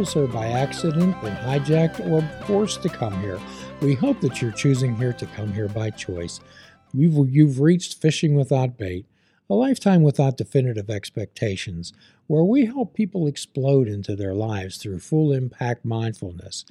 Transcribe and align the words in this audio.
or 0.00 0.26
by 0.26 0.46
accident, 0.46 1.20
been 1.20 1.36
hijacked, 1.36 2.00
or 2.10 2.22
forced 2.46 2.82
to 2.82 2.88
come 2.88 3.12
here. 3.20 3.38
We 3.82 3.94
hope 3.94 4.20
that 4.22 4.40
you're 4.40 4.50
choosing 4.50 4.96
here 4.96 5.12
to 5.12 5.26
come 5.26 5.52
here 5.52 5.68
by 5.68 5.90
choice. 5.90 6.40
You've, 6.94 7.28
you've 7.28 7.60
reached 7.60 8.00
Fishing 8.00 8.34
Without 8.34 8.78
Bait, 8.78 9.04
a 9.50 9.54
lifetime 9.54 10.02
without 10.02 10.38
definitive 10.38 10.88
expectations, 10.88 11.92
where 12.28 12.44
we 12.44 12.64
help 12.64 12.94
people 12.94 13.26
explode 13.26 13.88
into 13.88 14.16
their 14.16 14.32
lives 14.32 14.78
through 14.78 15.00
full 15.00 15.32
impact 15.32 15.84
mindfulness. 15.84 16.64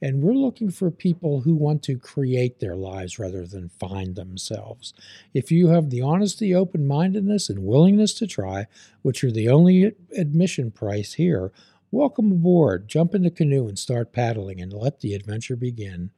And 0.00 0.22
we're 0.22 0.34
looking 0.34 0.70
for 0.70 0.90
people 0.90 1.40
who 1.40 1.54
want 1.54 1.82
to 1.84 1.98
create 1.98 2.60
their 2.60 2.76
lives 2.76 3.18
rather 3.18 3.46
than 3.46 3.70
find 3.70 4.14
themselves. 4.14 4.92
If 5.34 5.50
you 5.50 5.68
have 5.68 5.90
the 5.90 6.02
honesty, 6.02 6.54
open 6.54 6.86
mindedness, 6.86 7.48
and 7.48 7.64
willingness 7.64 8.14
to 8.14 8.26
try, 8.28 8.66
which 9.02 9.24
are 9.24 9.32
the 9.32 9.48
only 9.48 9.94
admission 10.16 10.70
price 10.70 11.14
here, 11.14 11.50
welcome 11.96 12.30
aboard. 12.30 12.86
Jump 12.86 13.14
in 13.14 13.22
the 13.22 13.30
canoe 13.30 13.66
and 13.66 13.78
start 13.78 14.12
paddling 14.12 14.60
and 14.60 14.70
let 14.70 15.00
the 15.00 15.14
adventure 15.14 15.56
begin. 15.56 16.10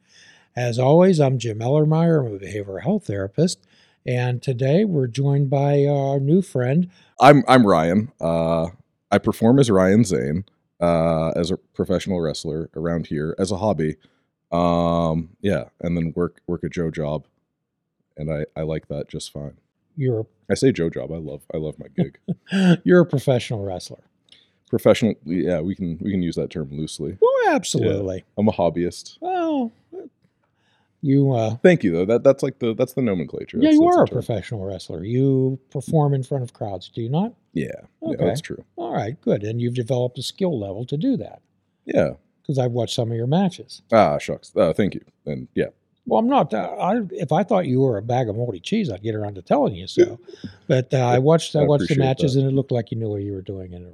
As 0.53 0.77
always, 0.77 1.21
I'm 1.21 1.39
Jim 1.39 1.59
Ellermeyer. 1.59 2.25
I'm 2.25 2.35
a 2.35 2.37
behavioral 2.37 2.83
health 2.83 3.07
therapist. 3.07 3.65
And 4.05 4.41
today 4.41 4.83
we're 4.83 5.07
joined 5.07 5.49
by 5.49 5.85
our 5.85 6.19
new 6.19 6.41
friend. 6.41 6.89
I'm 7.21 7.43
I'm 7.47 7.65
Ryan. 7.65 8.11
Uh, 8.19 8.67
I 9.09 9.19
perform 9.19 9.57
as 9.57 9.71
Ryan 9.71 10.03
Zane 10.03 10.43
uh, 10.81 11.29
as 11.29 11.49
a 11.49 11.55
professional 11.55 12.19
wrestler 12.19 12.69
around 12.75 13.07
here 13.07 13.33
as 13.39 13.49
a 13.49 13.57
hobby. 13.57 13.95
Um, 14.51 15.29
yeah, 15.39 15.65
and 15.79 15.95
then 15.95 16.11
work 16.13 16.41
work 16.45 16.63
a 16.63 16.69
Joe 16.69 16.91
job, 16.91 17.25
and 18.17 18.29
I 18.29 18.45
I 18.53 18.63
like 18.63 18.89
that 18.89 19.07
just 19.07 19.31
fine. 19.31 19.57
You're 19.95 20.27
I 20.51 20.55
say 20.55 20.73
Joe 20.73 20.89
job. 20.89 21.11
I 21.11 21.17
love 21.17 21.43
I 21.53 21.57
love 21.57 21.75
my 21.79 21.87
gig. 21.87 22.19
you're 22.83 23.01
a 23.01 23.05
professional 23.05 23.63
wrestler. 23.63 24.08
Professional, 24.69 25.15
yeah, 25.25 25.61
we 25.61 25.73
can 25.75 25.97
we 25.99 26.11
can 26.11 26.21
use 26.21 26.35
that 26.35 26.51
term 26.51 26.69
loosely. 26.71 27.17
Well, 27.19 27.55
absolutely. 27.55 28.17
Yeah, 28.17 28.21
I'm 28.37 28.47
a 28.47 28.51
hobbyist. 28.51 29.17
Well, 29.19 29.71
you 31.01 31.31
uh, 31.31 31.55
thank 31.63 31.83
you 31.83 31.91
though. 31.91 32.05
That 32.05 32.23
that's 32.23 32.43
like 32.43 32.59
the 32.59 32.75
that's 32.75 32.93
the 32.93 33.01
nomenclature. 33.01 33.57
Yeah, 33.57 33.69
that's, 33.69 33.75
you 33.75 33.85
that's 33.85 33.97
are 33.97 34.03
a 34.03 34.07
professional 34.07 34.65
wrestler. 34.65 35.03
You 35.03 35.59
perform 35.71 36.13
in 36.13 36.23
front 36.23 36.43
of 36.43 36.53
crowds, 36.53 36.89
do 36.89 37.01
you 37.01 37.09
not? 37.09 37.33
Yeah, 37.53 37.67
okay. 38.03 38.17
yeah, 38.19 38.27
that's 38.27 38.41
true. 38.41 38.63
All 38.75 38.93
right, 38.93 39.19
good. 39.21 39.43
And 39.43 39.61
you've 39.61 39.75
developed 39.75 40.19
a 40.19 40.23
skill 40.23 40.59
level 40.59 40.85
to 40.85 40.97
do 40.97 41.17
that. 41.17 41.41
Yeah, 41.85 42.11
because 42.41 42.59
I've 42.59 42.71
watched 42.71 42.95
some 42.95 43.11
of 43.11 43.17
your 43.17 43.27
matches. 43.27 43.81
Ah, 43.91 44.17
shucks. 44.17 44.51
Uh, 44.55 44.73
thank 44.73 44.93
you. 44.93 45.01
And 45.25 45.47
yeah. 45.55 45.67
Well, 46.05 46.19
I'm 46.19 46.27
not. 46.27 46.53
Uh, 46.53 46.75
I, 46.79 47.01
if 47.11 47.31
I 47.31 47.43
thought 47.43 47.67
you 47.67 47.81
were 47.81 47.97
a 47.97 48.01
bag 48.01 48.29
of 48.29 48.35
moldy 48.35 48.59
cheese, 48.59 48.91
I'd 48.91 49.03
get 49.03 49.15
around 49.15 49.35
to 49.35 49.41
telling 49.41 49.75
you 49.75 49.87
so. 49.87 50.19
but 50.67 50.93
uh, 50.93 50.97
I 50.97 51.19
watched. 51.19 51.55
I, 51.55 51.61
I 51.61 51.63
watched 51.63 51.87
the 51.87 51.97
matches, 51.97 52.33
that. 52.33 52.41
and 52.41 52.49
it 52.49 52.53
looked 52.53 52.71
like 52.71 52.91
you 52.91 52.97
knew 52.97 53.09
what 53.09 53.21
you 53.21 53.33
were 53.33 53.41
doing 53.41 53.73
in 53.73 53.83
the 53.83 53.93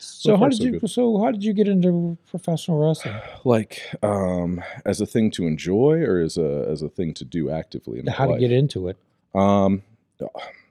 So, 0.00 0.30
so 0.30 0.36
how 0.36 0.48
did 0.48 0.58
so 0.58 0.64
you? 0.64 0.80
Good. 0.80 0.90
So 0.90 1.18
how 1.18 1.30
did 1.30 1.44
you 1.44 1.52
get 1.52 1.68
into 1.68 2.16
professional 2.28 2.78
wrestling? 2.78 3.20
Like 3.44 3.82
um, 4.02 4.62
as 4.84 5.00
a 5.00 5.06
thing 5.06 5.30
to 5.32 5.46
enjoy, 5.46 6.02
or 6.02 6.20
as 6.20 6.38
a 6.38 6.66
as 6.68 6.82
a 6.82 6.88
thing 6.88 7.12
to 7.14 7.24
do 7.24 7.50
actively? 7.50 8.02
how 8.08 8.24
to 8.24 8.32
life? 8.32 8.40
get 8.40 8.52
into 8.52 8.88
it? 8.88 8.96
Um, 9.34 9.82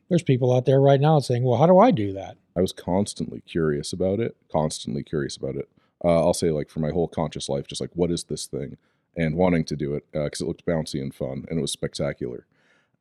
there's 0.10 0.24
people 0.24 0.54
out 0.54 0.66
there 0.66 0.82
right 0.82 1.00
now 1.00 1.20
saying, 1.20 1.44
"Well, 1.44 1.58
how 1.58 1.68
do 1.68 1.78
I 1.78 1.92
do 1.92 2.14
that?" 2.14 2.38
I 2.56 2.62
was 2.62 2.72
constantly 2.72 3.42
curious 3.42 3.94
about 3.94 4.20
it. 4.20 4.36
Constantly 4.52 5.04
curious 5.04 5.38
about 5.38 5.56
it. 5.56 5.70
Uh, 6.04 6.26
I'll 6.26 6.34
say 6.34 6.50
like 6.50 6.70
for 6.70 6.80
my 6.80 6.90
whole 6.92 7.08
conscious 7.08 7.50
life, 7.50 7.68
just 7.68 7.82
like 7.82 7.92
what 7.94 8.10
is 8.12 8.24
this 8.24 8.48
thing, 8.48 8.78
and 9.16 9.36
wanting 9.36 9.64
to 9.66 9.76
do 9.76 9.94
it 9.94 10.06
because 10.12 10.42
uh, 10.42 10.46
it 10.46 10.48
looked 10.48 10.66
bouncy 10.66 11.02
and 11.02 11.14
fun 11.14 11.46
and 11.50 11.60
it 11.60 11.62
was 11.62 11.72
spectacular. 11.72 12.46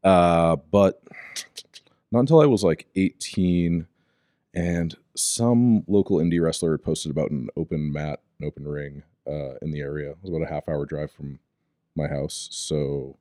Uh, 0.05 0.57
but 0.71 1.03
not 2.13 2.21
until 2.21 2.41
I 2.41 2.47
was 2.47 2.63
like 2.63 2.87
18 2.95 3.87
and 4.59 4.97
some 5.15 5.85
local 5.87 6.17
indie 6.17 6.43
wrestler 6.43 6.73
had 6.73 6.83
posted 6.83 7.13
about 7.13 7.31
an 7.31 7.49
open 7.57 7.93
mat, 7.93 8.19
an 8.41 8.47
open 8.47 8.67
ring 8.67 9.05
uh, 9.25 9.55
in 9.63 9.71
the 9.71 9.81
area. 9.81 10.11
It 10.11 10.17
was 10.21 10.31
about 10.31 10.43
a 10.43 10.53
half 10.53 10.69
hour 10.69 10.85
drive 10.85 11.13
from 11.13 11.39
my 11.95 12.09
house. 12.09 12.49
So, 12.51 13.19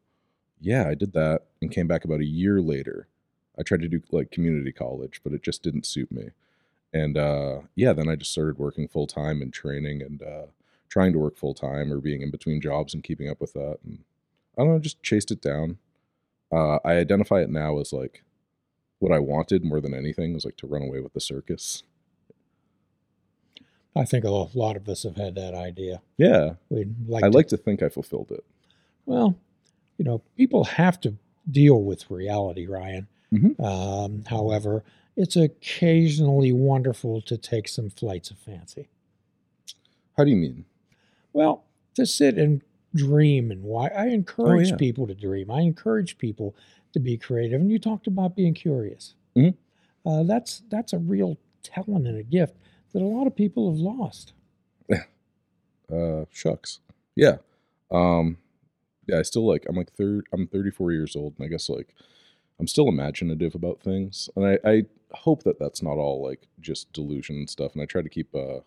yeah, 0.59 0.87
I 0.87 0.95
did 0.95 1.13
that 1.13 1.43
and 1.61 1.71
came 1.71 1.85
back 1.85 2.03
about 2.03 2.21
a 2.21 2.25
year 2.25 2.59
later. 2.59 3.07
I 3.59 3.61
tried 3.61 3.81
to 3.81 3.87
do 3.87 4.01
like 4.11 4.31
community 4.31 4.71
college, 4.71 5.21
but 5.23 5.31
it 5.31 5.43
just 5.43 5.61
didn't 5.61 5.85
suit 5.85 6.11
me. 6.11 6.31
And 6.91 7.19
uh, 7.19 7.59
yeah, 7.75 7.93
then 7.93 8.09
I 8.09 8.15
just 8.15 8.31
started 8.31 8.57
working 8.57 8.87
full 8.87 9.05
time 9.05 9.43
and 9.43 9.53
training 9.53 10.01
and 10.01 10.23
uh, 10.23 10.45
trying 10.89 11.13
to 11.13 11.19
work 11.19 11.37
full 11.37 11.53
time 11.53 11.93
or 11.93 11.99
being 11.99 12.23
in 12.23 12.31
between 12.31 12.61
jobs 12.61 12.95
and 12.95 13.03
keeping 13.03 13.29
up 13.29 13.39
with 13.39 13.53
that. 13.53 13.77
And 13.85 13.99
I 14.57 14.63
don't 14.63 14.73
know, 14.73 14.79
just 14.79 15.03
chased 15.03 15.29
it 15.29 15.43
down. 15.43 15.77
Uh, 16.51 16.79
I 16.83 16.93
identify 16.93 17.41
it 17.41 17.51
now 17.51 17.77
as 17.79 17.93
like 17.93 18.23
what 18.99 19.11
I 19.11 19.19
wanted 19.19 19.63
more 19.63 19.79
than 19.81 19.93
anything 19.93 20.33
was 20.33 20.45
like 20.45 20.57
to 20.57 20.67
run 20.67 20.81
away 20.81 20.99
with 20.99 21.13
the 21.13 21.19
circus. 21.19 21.83
I 23.95 24.05
think 24.05 24.23
a 24.23 24.29
lot 24.29 24.75
of 24.75 24.87
us 24.87 25.03
have 25.03 25.15
had 25.15 25.35
that 25.35 25.53
idea. 25.53 26.01
Yeah. 26.17 26.53
We'd 26.69 27.09
like 27.09 27.23
I 27.23 27.29
to, 27.29 27.35
like 27.35 27.47
to 27.47 27.57
think 27.57 27.81
I 27.81 27.89
fulfilled 27.89 28.31
it. 28.31 28.43
Well, 29.05 29.35
you 29.97 30.05
know, 30.05 30.21
people 30.35 30.65
have 30.65 30.99
to 31.01 31.15
deal 31.49 31.81
with 31.81 32.09
reality, 32.11 32.67
Ryan. 32.67 33.07
Mm-hmm. 33.33 33.63
Um, 33.63 34.23
however, 34.27 34.83
it's 35.15 35.35
occasionally 35.35 36.51
wonderful 36.51 37.21
to 37.21 37.37
take 37.37 37.67
some 37.67 37.89
flights 37.89 38.29
of 38.29 38.37
fancy. 38.37 38.87
How 40.15 40.23
do 40.23 40.29
you 40.29 40.37
mean? 40.37 40.65
Well, 41.33 41.63
to 41.95 42.05
sit 42.05 42.37
and 42.37 42.61
dream 42.95 43.51
and 43.51 43.63
why 43.63 43.87
I 43.87 44.07
encourage 44.07 44.67
oh, 44.67 44.71
yeah. 44.71 44.77
people 44.77 45.07
to 45.07 45.15
dream. 45.15 45.49
I 45.51 45.61
encourage 45.61 46.17
people 46.17 46.55
to 46.93 46.99
be 46.99 47.17
creative. 47.17 47.61
And 47.61 47.71
you 47.71 47.79
talked 47.79 48.07
about 48.07 48.35
being 48.35 48.53
curious. 48.53 49.15
Mm-hmm. 49.35 50.09
Uh, 50.09 50.23
that's 50.23 50.63
that's 50.69 50.93
a 50.93 50.97
real 50.97 51.37
talent 51.63 52.07
and 52.07 52.17
a 52.17 52.23
gift 52.23 52.55
that 52.93 53.01
a 53.01 53.05
lot 53.05 53.27
of 53.27 53.35
people 53.35 53.71
have 53.71 53.79
lost. 53.79 54.33
uh, 55.93 56.25
shucks. 56.31 56.79
Yeah. 57.15 57.37
Um, 57.91 58.37
yeah, 59.07 59.19
I 59.19 59.21
still 59.21 59.47
like, 59.47 59.65
I'm 59.67 59.75
like, 59.75 59.93
third, 59.93 60.27
I'm 60.33 60.47
34 60.47 60.91
years 60.91 61.15
old, 61.15 61.35
and 61.37 61.45
I 61.45 61.49
guess 61.49 61.69
like, 61.69 61.93
I'm 62.59 62.67
still 62.67 62.87
imaginative 62.87 63.55
about 63.55 63.81
things. 63.81 64.29
And 64.35 64.45
I, 64.45 64.59
I 64.69 64.85
hope 65.11 65.43
that 65.43 65.59
that's 65.59 65.81
not 65.81 65.97
all 65.97 66.23
like 66.23 66.47
just 66.59 66.91
delusion 66.91 67.37
and 67.37 67.49
stuff. 67.49 67.73
And 67.73 67.81
I 67.81 67.85
try 67.85 68.01
to 68.01 68.09
keep, 68.09 68.33
uh, 68.35 68.59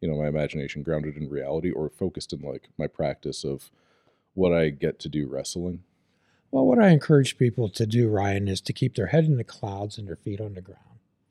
you 0.00 0.08
know, 0.08 0.16
my 0.16 0.28
imagination 0.28 0.82
grounded 0.82 1.16
in 1.16 1.28
reality 1.28 1.70
or 1.70 1.88
focused 1.88 2.32
in 2.32 2.40
like 2.42 2.68
my 2.78 2.86
practice 2.86 3.42
of 3.44 3.70
what 4.34 4.52
I 4.52 4.68
get 4.68 4.98
to 5.00 5.08
do 5.08 5.26
wrestling. 5.26 5.82
Well, 6.52 6.66
what 6.66 6.78
I 6.78 6.90
encourage 6.90 7.38
people 7.38 7.68
to 7.70 7.86
do, 7.86 8.08
Ryan, 8.08 8.46
is 8.46 8.60
to 8.60 8.72
keep 8.72 8.94
their 8.94 9.06
head 9.06 9.24
in 9.24 9.38
the 9.38 9.44
clouds 9.44 9.98
and 9.98 10.06
their 10.06 10.16
feet 10.16 10.40
on 10.40 10.54
the 10.54 10.60
ground. 10.60 10.78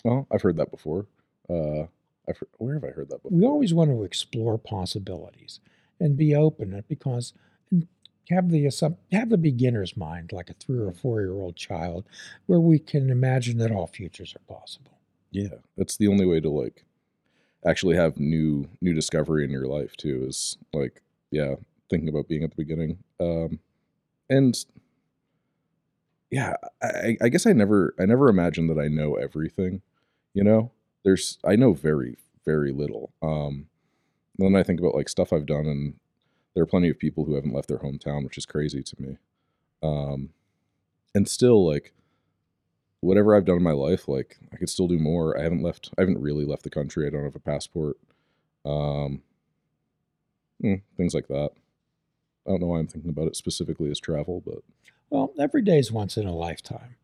Well, 0.04 0.28
I've 0.32 0.42
heard 0.42 0.58
that 0.58 0.72
before. 0.72 1.06
Uh, 1.48 1.84
I've 2.28 2.38
heard, 2.38 2.50
where 2.58 2.74
have 2.74 2.84
I 2.84 2.88
heard 2.88 3.10
that 3.10 3.22
before? 3.22 3.38
We 3.38 3.46
always 3.46 3.74
want 3.74 3.92
to 3.92 4.04
explore 4.04 4.58
possibilities 4.58 5.60
and 6.00 6.18
be 6.18 6.36
open 6.36 6.84
because 6.90 7.34
have 8.32 8.50
the 8.50 8.98
have 9.12 9.30
the 9.30 9.38
beginner's 9.38 9.96
mind, 9.96 10.32
like 10.32 10.50
a 10.50 10.54
three 10.54 10.80
or 10.80 10.92
four 10.92 11.22
year 11.22 11.34
old 11.34 11.56
child, 11.56 12.06
where 12.48 12.60
we 12.60 12.80
can 12.80 13.10
imagine 13.10 13.58
that 13.60 13.72
all 13.72 13.88
futures 13.88 14.36
are 14.36 14.54
possible. 14.54 14.98
Yeah, 15.32 15.56
that's 15.78 15.98
the 15.98 16.08
only 16.08 16.26
way 16.26 16.40
to 16.40 16.50
like 16.50 16.86
actually 17.66 17.96
have 17.96 18.18
new 18.18 18.70
new 18.82 18.94
discovery 18.94 19.44
in 19.44 19.52
your 19.52 19.68
life 19.68 19.96
too. 19.98 20.26
Is 20.28 20.58
like 20.74 21.02
yeah, 21.30 21.56
thinking 21.90 22.10
about 22.10 22.28
being 22.28 22.44
at 22.44 22.52
the 22.52 22.56
beginning. 22.56 22.98
Um, 23.20 23.60
and 24.30 24.56
yeah, 26.32 26.56
I, 26.82 27.18
I 27.22 27.30
guess 27.30 27.46
I 27.46 27.52
never 27.54 27.94
I 28.00 28.06
never 28.06 28.30
imagined 28.30 28.70
that 28.70 28.80
I 28.80 28.88
know 28.88 29.16
everything. 29.16 29.82
You 30.34 30.44
know, 30.44 30.72
there's 31.04 31.38
I 31.46 31.56
know 31.56 31.74
very 31.74 32.18
very 32.46 32.72
little. 32.72 33.12
Um, 33.22 33.68
then 34.38 34.56
I 34.56 34.64
think 34.64 34.80
about 34.80 34.96
like 34.96 35.10
stuff 35.10 35.34
I've 35.34 35.46
done, 35.46 35.68
and 35.68 35.96
there 36.54 36.64
are 36.64 36.68
plenty 36.68 36.90
of 36.90 36.98
people 36.98 37.26
who 37.26 37.36
haven't 37.36 37.54
left 37.54 37.68
their 37.68 37.80
hometown, 37.80 38.24
which 38.24 38.38
is 38.38 38.46
crazy 38.46 38.82
to 38.82 39.02
me. 39.02 39.18
Um, 39.84 40.30
and 41.14 41.28
still 41.28 41.68
like 41.68 41.94
whatever 43.02 43.36
I've 43.36 43.46
done 43.46 43.58
in 43.58 43.64
my 43.64 43.72
life, 43.72 44.08
like 44.08 44.38
I 44.54 44.56
could 44.56 44.70
still 44.70 44.88
do 44.88 44.98
more. 44.98 45.38
I 45.38 45.44
haven't 45.44 45.64
left. 45.64 45.92
I 45.98 46.02
haven't 46.02 46.22
really 46.22 46.46
left 46.46 46.64
the 46.64 46.70
country. 46.70 47.06
I 47.06 47.10
don't 47.10 47.26
have 47.26 47.36
a 47.36 47.40
passport. 47.40 47.98
Um, 48.66 49.22
mm, 50.64 50.82
things 50.96 51.14
like 51.14 51.28
that. 51.28 51.52
I 52.48 52.52
don't 52.52 52.62
know 52.62 52.68
why 52.68 52.80
I'm 52.80 52.88
thinking 52.88 53.10
about 53.10 53.28
it 53.28 53.36
specifically 53.36 53.92
as 53.92 54.00
travel, 54.00 54.42
but 54.46 54.60
well, 55.12 55.34
every 55.38 55.62
day 55.62 55.78
is 55.78 55.92
once 55.92 56.18
in 56.18 56.26
a 56.26 56.34
lifetime, 56.34 56.96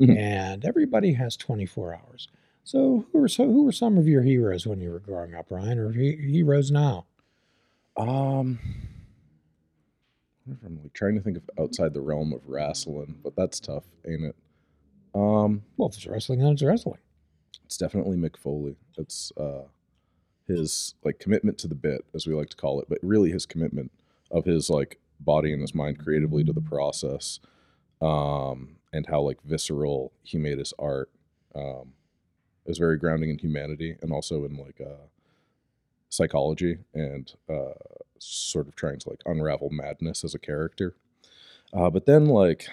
mm-hmm. 0.00 0.16
and 0.16 0.64
everybody 0.64 1.12
has 1.14 1.36
24 1.36 1.94
hours. 1.94 2.28
So, 2.64 3.06
who 3.12 3.18
were 3.18 3.28
so 3.28 3.44
who 3.44 3.64
were 3.64 3.72
some 3.72 3.98
of 3.98 4.08
your 4.08 4.22
heroes 4.22 4.66
when 4.66 4.80
you 4.80 4.90
were 4.90 5.00
growing 5.00 5.34
up, 5.34 5.50
Ryan, 5.50 5.78
or 5.78 5.92
he, 5.92 6.16
heroes 6.16 6.70
now? 6.70 7.06
Um, 7.96 8.58
I'm 10.48 10.80
like 10.82 10.92
trying 10.92 11.16
to 11.16 11.20
think 11.20 11.36
of 11.36 11.50
outside 11.58 11.92
the 11.92 12.00
realm 12.00 12.32
of 12.32 12.40
wrestling, 12.48 13.18
but 13.22 13.34
that's 13.36 13.60
tough, 13.60 13.84
ain't 14.08 14.24
it? 14.24 14.36
Um, 15.14 15.62
well, 15.76 15.88
if 15.88 15.96
it's 15.96 16.06
wrestling, 16.06 16.40
then 16.40 16.52
it's 16.52 16.62
wrestling. 16.62 17.00
It's 17.64 17.76
definitely 17.76 18.16
Mick 18.16 18.36
Foley. 18.36 18.76
It's 18.96 19.32
uh, 19.36 19.64
his 20.46 20.94
like 21.04 21.18
commitment 21.18 21.58
to 21.58 21.68
the 21.68 21.74
bit, 21.74 22.04
as 22.14 22.26
we 22.26 22.34
like 22.34 22.50
to 22.50 22.56
call 22.56 22.80
it, 22.80 22.88
but 22.88 22.98
really 23.02 23.32
his 23.32 23.44
commitment 23.44 23.90
of 24.30 24.44
his 24.44 24.70
like 24.70 25.00
body 25.18 25.52
and 25.52 25.60
his 25.60 25.74
mind 25.74 25.98
creatively 25.98 26.44
to 26.44 26.52
the 26.52 26.60
process 26.60 27.40
um, 28.00 28.76
and 28.92 29.06
how 29.06 29.20
like 29.20 29.42
visceral 29.42 30.12
he 30.22 30.38
made 30.38 30.58
his 30.58 30.72
art 30.78 31.10
um, 31.54 31.92
is 32.66 32.78
very 32.78 32.98
grounding 32.98 33.30
in 33.30 33.38
humanity 33.38 33.96
and 34.02 34.12
also 34.12 34.44
in 34.44 34.56
like 34.56 34.80
uh, 34.80 35.06
psychology 36.08 36.78
and 36.94 37.34
uh, 37.48 37.72
sort 38.18 38.68
of 38.68 38.74
trying 38.74 38.98
to 38.98 39.10
like 39.10 39.20
unravel 39.26 39.70
madness 39.70 40.24
as 40.24 40.34
a 40.34 40.38
character. 40.38 40.94
Uh, 41.72 41.90
but 41.90 42.06
then 42.06 42.26
like 42.26 42.68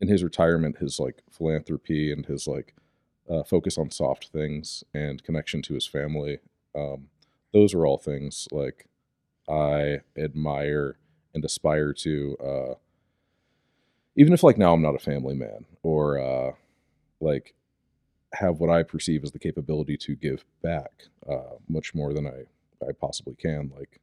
in 0.00 0.08
his 0.08 0.24
retirement, 0.24 0.78
his 0.78 0.98
like 0.98 1.22
philanthropy 1.30 2.12
and 2.12 2.26
his 2.26 2.46
like 2.46 2.74
uh, 3.28 3.42
focus 3.44 3.78
on 3.78 3.90
soft 3.90 4.28
things 4.28 4.82
and 4.94 5.22
connection 5.22 5.62
to 5.62 5.74
his 5.74 5.86
family, 5.86 6.38
um, 6.74 7.08
those 7.52 7.74
are 7.74 7.86
all 7.86 7.98
things 7.98 8.48
like 8.50 8.86
I 9.48 10.00
admire 10.16 10.96
and 11.34 11.44
aspire 11.44 11.92
to. 11.94 12.36
Uh, 12.42 12.74
even 14.16 14.32
if 14.32 14.42
like 14.42 14.58
now 14.58 14.72
I'm 14.72 14.82
not 14.82 14.94
a 14.94 14.98
family 14.98 15.34
man 15.34 15.64
or 15.82 16.18
uh, 16.18 16.52
like 17.20 17.54
have 18.32 18.58
what 18.58 18.70
I 18.70 18.82
perceive 18.82 19.24
as 19.24 19.32
the 19.32 19.38
capability 19.38 19.96
to 19.98 20.14
give 20.14 20.44
back 20.62 21.08
uh, 21.28 21.56
much 21.68 21.94
more 21.94 22.12
than 22.12 22.26
I 22.26 22.44
I 22.86 22.92
possibly 22.92 23.34
can. 23.34 23.72
Like 23.76 24.00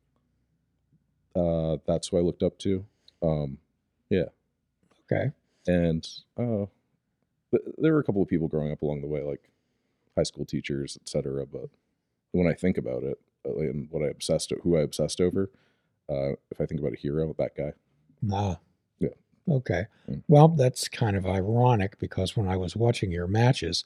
uh, 1.36 1.78
that's 1.86 2.10
who 2.10 2.18
I 2.18 2.22
looked 2.22 2.44
up 2.44 2.58
to. 2.60 2.86
Um, 3.22 3.58
yeah. 4.10 4.26
Okay. 5.12 5.32
And 5.68 6.08
uh, 6.38 6.66
but 7.52 7.62
there 7.78 7.94
were 7.94 8.00
a 8.00 8.04
couple 8.04 8.22
of 8.22 8.28
people 8.28 8.48
growing 8.48 8.72
up 8.72 8.82
along 8.82 9.02
the 9.02 9.08
way, 9.08 9.22
like 9.22 9.50
high 10.16 10.24
school 10.24 10.46
teachers, 10.46 10.98
etc. 11.02 11.46
But 11.46 11.70
when 12.32 12.48
I 12.48 12.54
think 12.54 12.78
about 12.78 13.04
it, 13.04 13.20
uh, 13.46 13.58
and 13.60 13.90
what 13.90 14.04
I 14.04 14.08
obsessed, 14.08 14.52
who 14.64 14.78
I 14.78 14.82
obsessed 14.82 15.22
over, 15.22 15.50
uh, 16.10 16.32
if 16.52 16.60
I 16.60 16.66
think 16.66 16.80
about 16.80 16.94
a 16.94 16.98
hero, 16.98 17.36
that 17.38 17.56
guy. 17.56 17.74
Ah. 18.32 18.60
Okay. 19.50 19.86
Mm. 20.10 20.24
Well, 20.28 20.48
that's 20.50 20.88
kind 20.88 21.16
of 21.16 21.26
ironic 21.26 21.98
because 22.00 22.36
when 22.36 22.48
I 22.48 22.58
was 22.58 22.76
watching 22.76 23.12
your 23.12 23.28
matches, 23.28 23.84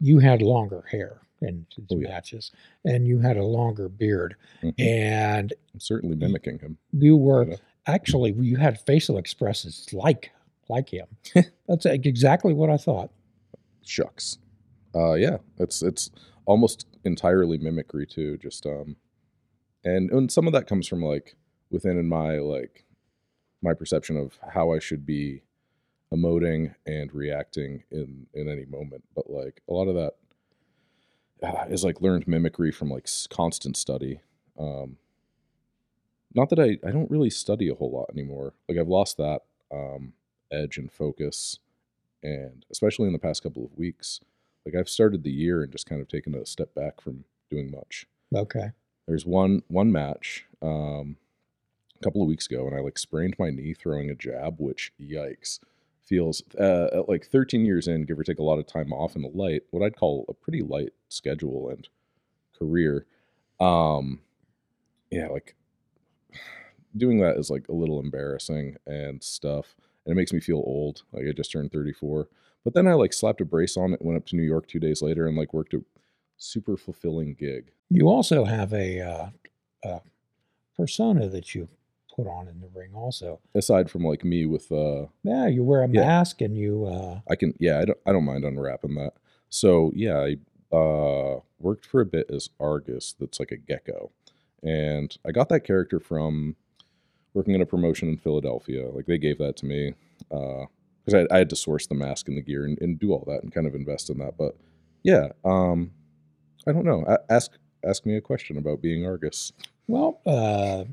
you 0.00 0.18
had 0.18 0.42
longer 0.42 0.84
hair 0.90 1.20
in 1.40 1.66
Oh, 1.90 1.98
yeah. 1.98 2.08
matches, 2.08 2.50
and 2.84 3.06
you 3.06 3.18
had 3.18 3.36
a 3.36 3.44
longer 3.44 3.88
beard, 3.88 4.34
Mhm. 4.62 4.74
and 4.78 5.52
I'm 5.72 5.80
certainly 5.80 6.16
mimicking 6.16 6.58
him. 6.58 6.78
you 6.92 7.16
were 7.16 7.46
Yeah. 7.48 7.56
actually 7.86 8.32
you 8.32 8.56
had 8.56 8.80
facial 8.80 9.18
expressions 9.18 9.92
like 9.92 10.30
like 10.70 10.88
him. 10.88 11.06
that's 11.68 11.84
exactly 11.86 12.54
what 12.54 12.70
I 12.70 12.78
thought. 12.78 13.10
Shucks. 13.82 14.38
Uh, 14.94 15.14
yeah, 15.14 15.38
it's 15.58 15.82
it's 15.82 16.10
almost 16.46 16.86
entirely 17.04 17.58
mimicry 17.58 18.06
too. 18.06 18.38
Just 18.38 18.64
um, 18.64 18.96
and 19.84 20.10
and 20.10 20.32
some 20.32 20.46
of 20.46 20.52
that 20.54 20.66
comes 20.66 20.88
from 20.88 21.02
like 21.02 21.34
within 21.70 21.98
in 21.98 22.08
my 22.08 22.38
like 22.38 22.84
my 23.64 23.74
perception 23.74 24.16
of 24.16 24.38
how 24.52 24.72
I 24.72 24.78
should 24.78 25.04
be 25.06 25.42
emoting 26.12 26.74
and 26.86 27.12
reacting 27.14 27.82
in 27.90 28.26
in 28.34 28.48
any 28.48 28.64
moment. 28.66 29.04
But 29.16 29.30
like 29.30 29.62
a 29.68 29.72
lot 29.72 29.88
of 29.88 29.94
that 29.96 30.14
uh, 31.42 31.64
is 31.68 31.84
like 31.84 32.00
learned 32.00 32.28
mimicry 32.28 32.70
from 32.70 32.90
like 32.90 33.08
constant 33.30 33.76
study. 33.76 34.20
Um, 34.58 34.98
not 36.34 36.50
that 36.50 36.58
I 36.60 36.78
I 36.86 36.90
don't 36.92 37.10
really 37.10 37.30
study 37.30 37.68
a 37.68 37.74
whole 37.74 37.90
lot 37.92 38.10
anymore. 38.12 38.54
Like 38.68 38.78
I've 38.78 38.88
lost 38.88 39.16
that 39.16 39.40
um, 39.72 40.12
edge 40.52 40.78
and 40.78 40.90
focus, 40.92 41.58
and 42.22 42.64
especially 42.70 43.06
in 43.06 43.12
the 43.12 43.18
past 43.18 43.42
couple 43.42 43.64
of 43.64 43.76
weeks, 43.76 44.20
like 44.66 44.74
I've 44.74 44.88
started 44.88 45.22
the 45.22 45.30
year 45.32 45.62
and 45.62 45.72
just 45.72 45.86
kind 45.88 46.00
of 46.00 46.08
taken 46.08 46.34
a 46.34 46.46
step 46.46 46.74
back 46.74 47.00
from 47.00 47.24
doing 47.50 47.70
much 47.70 48.06
Okay. 48.34 48.70
there's 49.06 49.26
one 49.26 49.62
one 49.68 49.92
match 49.92 50.46
um 50.62 51.16
a 51.98 52.04
couple 52.04 52.22
of 52.22 52.28
weeks 52.28 52.46
ago 52.46 52.66
and 52.66 52.76
i 52.76 52.80
like 52.80 52.98
sprained 52.98 53.34
my 53.38 53.50
knee 53.50 53.74
throwing 53.74 54.10
a 54.10 54.14
jab 54.14 54.56
which 54.58 54.92
yikes 55.00 55.58
feels 56.02 56.42
uh, 56.60 56.88
at 56.92 57.08
like 57.08 57.26
13 57.26 57.64
years 57.64 57.88
in 57.88 58.04
give 58.04 58.18
or 58.18 58.24
take 58.24 58.38
a 58.38 58.42
lot 58.42 58.58
of 58.58 58.66
time 58.66 58.92
off 58.92 59.16
in 59.16 59.22
the 59.22 59.28
light 59.28 59.62
what 59.70 59.84
i'd 59.84 59.96
call 59.96 60.24
a 60.28 60.34
pretty 60.34 60.62
light 60.62 60.92
schedule 61.08 61.68
and 61.68 61.88
career. 62.58 63.06
Um 63.60 64.20
yeah 65.10 65.28
like 65.28 65.54
doing 66.96 67.20
that 67.20 67.36
is 67.36 67.50
like 67.50 67.66
a 67.68 67.74
little 67.74 68.00
embarrassing 68.00 68.76
and 68.86 69.22
stuff 69.22 69.74
and 70.04 70.12
it 70.12 70.16
makes 70.16 70.32
me 70.32 70.40
feel 70.40 70.62
old 70.66 71.02
like 71.12 71.24
i 71.28 71.32
just 71.32 71.50
turned 71.52 71.72
34 71.72 72.28
but 72.64 72.74
then 72.74 72.86
i 72.86 72.92
like 72.92 73.12
slapped 73.12 73.40
a 73.40 73.44
brace 73.44 73.76
on 73.76 73.92
it 73.92 74.02
went 74.02 74.16
up 74.16 74.26
to 74.26 74.36
new 74.36 74.42
york 74.42 74.68
two 74.68 74.78
days 74.78 75.02
later 75.02 75.26
and 75.26 75.36
like 75.36 75.54
worked 75.54 75.74
a 75.74 75.82
super 76.36 76.76
fulfilling 76.76 77.34
gig. 77.34 77.72
You 77.90 78.08
also 78.08 78.44
have 78.44 78.72
a, 78.72 79.00
uh, 79.00 79.28
a 79.84 80.00
persona 80.76 81.28
that 81.28 81.54
you 81.54 81.68
put 82.14 82.26
on 82.26 82.48
in 82.48 82.60
the 82.60 82.68
ring. 82.74 82.90
Also, 82.94 83.40
aside 83.54 83.90
from 83.90 84.04
like 84.04 84.24
me 84.24 84.46
with 84.46 84.70
uh 84.72 85.06
yeah, 85.22 85.46
you 85.46 85.64
wear 85.64 85.82
a 85.82 85.88
Yeah. 85.88 86.00
mask 86.02 86.40
and 86.40 86.56
you. 86.56 86.86
Uh, 86.86 87.20
I 87.30 87.36
can 87.36 87.54
yeah, 87.58 87.80
I 87.80 87.84
don't 87.84 87.98
I 88.06 88.12
don't 88.12 88.24
mind 88.24 88.44
unwrapping 88.44 88.94
that. 88.96 89.14
So 89.48 89.92
yeah, 89.94 90.18
I 90.18 90.36
uh 90.76 91.40
worked 91.58 91.86
for 91.86 92.00
a 92.00 92.06
bit 92.06 92.26
as 92.30 92.50
Argus 92.60 93.14
that's 93.18 93.38
like 93.40 93.50
a 93.52 93.56
gecko. 93.56 94.10
And 94.62 95.16
I 95.26 95.30
got 95.32 95.48
that 95.50 95.60
character 95.64 96.00
from 96.00 96.56
working 97.34 97.54
in 97.54 97.60
a 97.60 97.66
promotion 97.66 98.08
in 98.08 98.16
Philadelphia. 98.16 98.88
Like 98.88 99.06
they 99.06 99.18
gave 99.18 99.38
that 99.38 99.56
to 99.58 99.66
me. 99.66 99.94
Uh 100.30 100.66
because 101.04 101.26
I, 101.30 101.34
I 101.34 101.38
had 101.38 101.50
to 101.50 101.56
source 101.56 101.86
the 101.86 101.94
mask 101.94 102.28
and 102.28 102.36
the 102.38 102.40
gear 102.42 102.64
and, 102.64 102.78
and 102.80 102.98
do 102.98 103.12
all 103.12 103.24
that 103.26 103.42
and 103.42 103.52
kind 103.52 103.66
of 103.66 103.74
invest 103.74 104.08
in 104.08 104.18
that. 104.18 104.38
But 104.38 104.56
yeah, 105.02 105.28
um 105.44 105.90
I 106.66 106.72
don't 106.72 106.86
know. 106.86 107.04
A- 107.06 107.32
ask 107.32 107.50
ask 107.86 108.06
me 108.06 108.16
a 108.16 108.20
question 108.22 108.56
about 108.56 108.80
being 108.80 109.04
Argus. 109.04 109.52
well, 109.86 110.20
uh, 110.24 110.84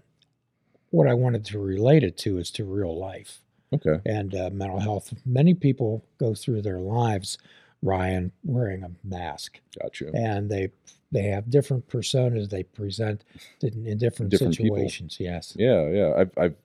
what 0.92 1.08
I 1.08 1.14
wanted 1.14 1.44
to 1.46 1.60
relate 1.60 2.04
it 2.04 2.18
to 2.20 2.38
is 2.38 2.52
to 2.52 2.64
real 2.64 2.98
life. 2.98 3.40
Okay. 3.74 4.00
and 4.06 4.36
uh, 4.36 4.50
mental 4.52 4.82
health. 4.82 5.14
Many 5.26 5.54
people 5.54 6.04
go 6.20 6.34
through 6.36 6.62
their 6.62 6.82
lives, 6.82 7.38
Ryan, 7.82 8.34
wearing 8.44 8.84
a 8.84 8.92
mask, 9.02 9.62
Gotcha. 9.82 10.12
and 10.14 10.52
they 10.52 10.72
they 11.14 11.24
have 11.24 11.50
different 11.50 11.88
personas 11.88 12.50
they 12.50 12.64
present 12.64 13.24
in, 13.62 13.88
in 13.88 13.98
different, 13.98 14.30
Different 14.32 14.58
people. 14.58 14.76
situations. 14.76 15.18
Yes. 15.22 15.54
Yeah, 15.58 15.88
yeah. 15.90 16.14
I've 16.18 16.32
I've 16.38 16.56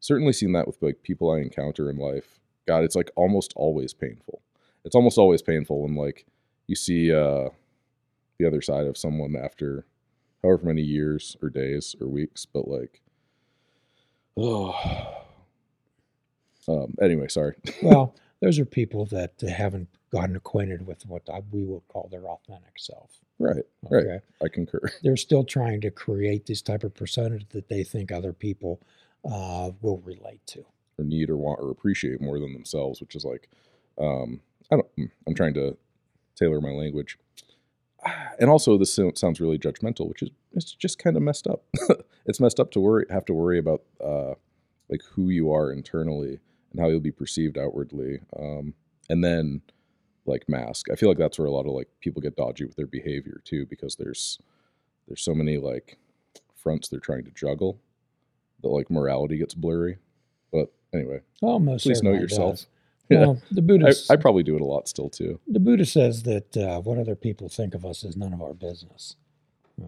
certainly 0.00 0.32
seen 0.32 0.50
that 0.54 0.66
with 0.66 0.82
like 0.82 1.02
people 1.04 1.30
I 1.30 1.38
encounter 1.38 1.88
in 1.90 1.96
life. 1.96 2.40
God, 2.66 2.82
it's 2.82 2.96
like 2.96 3.12
almost 3.14 3.52
always 3.54 3.94
painful. 3.94 4.42
It's 4.84 4.96
almost 4.96 5.16
always 5.16 5.42
painful 5.42 5.82
when 5.82 5.94
like 5.94 6.26
you 6.66 6.74
see 6.74 7.12
uh 7.12 7.50
the 8.40 8.46
other 8.46 8.62
side 8.62 8.88
of 8.88 8.96
someone 8.98 9.36
after 9.36 9.86
however 10.42 10.66
many 10.66 10.82
years 10.82 11.36
or 11.40 11.50
days 11.50 11.94
or 12.00 12.08
weeks, 12.08 12.46
but 12.46 12.66
like 12.66 13.00
oh 14.38 14.74
um 16.68 16.94
anyway, 17.00 17.28
sorry. 17.28 17.54
Well, 17.82 18.14
those 18.40 18.58
are 18.58 18.64
people 18.64 19.06
that 19.06 19.40
haven't 19.40 19.88
gotten 20.12 20.36
acquainted 20.36 20.86
with 20.86 21.04
what 21.06 21.22
we 21.50 21.64
would 21.64 21.86
call 21.88 22.08
their 22.10 22.26
authentic 22.28 22.78
self. 22.78 23.18
right, 23.38 23.64
right. 23.90 24.20
I 24.42 24.48
concur. 24.48 24.80
They're 25.02 25.16
still 25.16 25.44
trying 25.44 25.80
to 25.82 25.90
create 25.90 26.46
this 26.46 26.62
type 26.62 26.84
of 26.84 26.94
persona 26.94 27.38
that 27.50 27.68
they 27.68 27.84
think 27.84 28.10
other 28.12 28.32
people 28.32 28.80
uh, 29.24 29.70
will 29.80 29.98
relate 29.98 30.40
to. 30.46 30.64
or 30.98 31.04
need 31.04 31.30
or 31.30 31.36
want 31.36 31.60
or 31.60 31.70
appreciate 31.70 32.20
more 32.20 32.38
than 32.38 32.52
themselves, 32.52 33.00
which 33.00 33.14
is 33.16 33.24
like, 33.24 33.48
um, 33.98 34.40
I 34.70 34.76
don't, 34.76 34.96
mm, 34.96 35.10
I'm 35.26 35.34
trying 35.34 35.54
to 35.54 35.76
tailor 36.36 36.60
my 36.60 36.70
language. 36.70 37.18
And 38.40 38.48
also, 38.48 38.78
this 38.78 38.94
sounds 38.94 39.40
really 39.40 39.58
judgmental, 39.58 40.08
which 40.08 40.22
is 40.22 40.30
it's 40.52 40.72
just 40.72 41.00
kind 41.00 41.16
of 41.16 41.22
messed 41.24 41.48
up. 41.48 41.64
it's 42.28 42.40
messed 42.40 42.60
up 42.60 42.70
to 42.72 42.80
worry, 42.80 43.06
have 43.10 43.24
to 43.24 43.34
worry 43.34 43.58
about 43.58 43.82
uh, 44.04 44.34
like 44.88 45.02
who 45.12 45.30
you 45.30 45.50
are 45.50 45.72
internally 45.72 46.38
and 46.70 46.80
how 46.80 46.88
you'll 46.88 47.00
be 47.00 47.10
perceived 47.10 47.58
outwardly, 47.58 48.20
um, 48.38 48.74
and 49.08 49.24
then 49.24 49.62
like 50.26 50.48
mask. 50.48 50.88
I 50.92 50.94
feel 50.94 51.08
like 51.08 51.18
that's 51.18 51.38
where 51.38 51.48
a 51.48 51.50
lot 51.50 51.66
of 51.66 51.72
like 51.72 51.88
people 52.00 52.20
get 52.20 52.36
dodgy 52.36 52.66
with 52.66 52.76
their 52.76 52.86
behavior 52.86 53.40
too, 53.44 53.66
because 53.66 53.96
there's 53.96 54.38
there's 55.08 55.22
so 55.22 55.34
many 55.34 55.56
like 55.56 55.96
fronts 56.54 56.88
they're 56.88 57.00
trying 57.00 57.24
to 57.24 57.30
juggle 57.30 57.80
that 58.62 58.68
like 58.68 58.90
morality 58.90 59.38
gets 59.38 59.54
blurry. 59.54 59.96
But 60.52 60.70
anyway, 60.92 61.20
Almost. 61.40 61.84
Please 61.84 62.02
know 62.02 62.12
yourself. 62.12 62.56
does. 62.56 62.66
Yeah. 63.08 63.20
Well, 63.20 63.42
the 63.50 64.06
I, 64.10 64.12
I 64.12 64.16
probably 64.16 64.42
do 64.42 64.54
it 64.54 64.60
a 64.60 64.66
lot 64.66 64.86
still 64.86 65.08
too. 65.08 65.40
the 65.46 65.60
Buddha 65.60 65.86
says 65.86 66.24
that 66.24 66.54
uh, 66.58 66.80
what 66.80 66.98
other 66.98 67.14
people 67.14 67.48
think 67.48 67.74
of 67.74 67.86
us 67.86 68.04
is 68.04 68.16
none 68.16 68.34
of 68.34 68.42
our 68.42 68.52
business. 68.52 69.16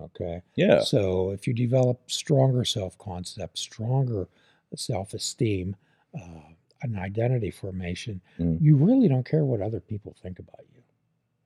Okay. 0.02 0.42
Yeah. 0.56 0.82
So 0.82 1.30
if 1.30 1.46
you 1.46 1.52
develop 1.54 2.10
stronger 2.10 2.64
self 2.64 2.96
concept, 2.98 3.58
stronger 3.58 4.28
self 4.76 5.14
esteem, 5.14 5.76
uh, 6.14 6.52
an 6.82 6.96
identity 6.96 7.50
formation, 7.50 8.20
Mhm. 8.38 8.60
you 8.60 8.76
really 8.76 9.08
don't 9.08 9.24
care 9.26 9.44
what 9.44 9.60
other 9.60 9.80
people 9.80 10.14
think 10.22 10.38
about 10.38 10.64
you. 10.74 10.82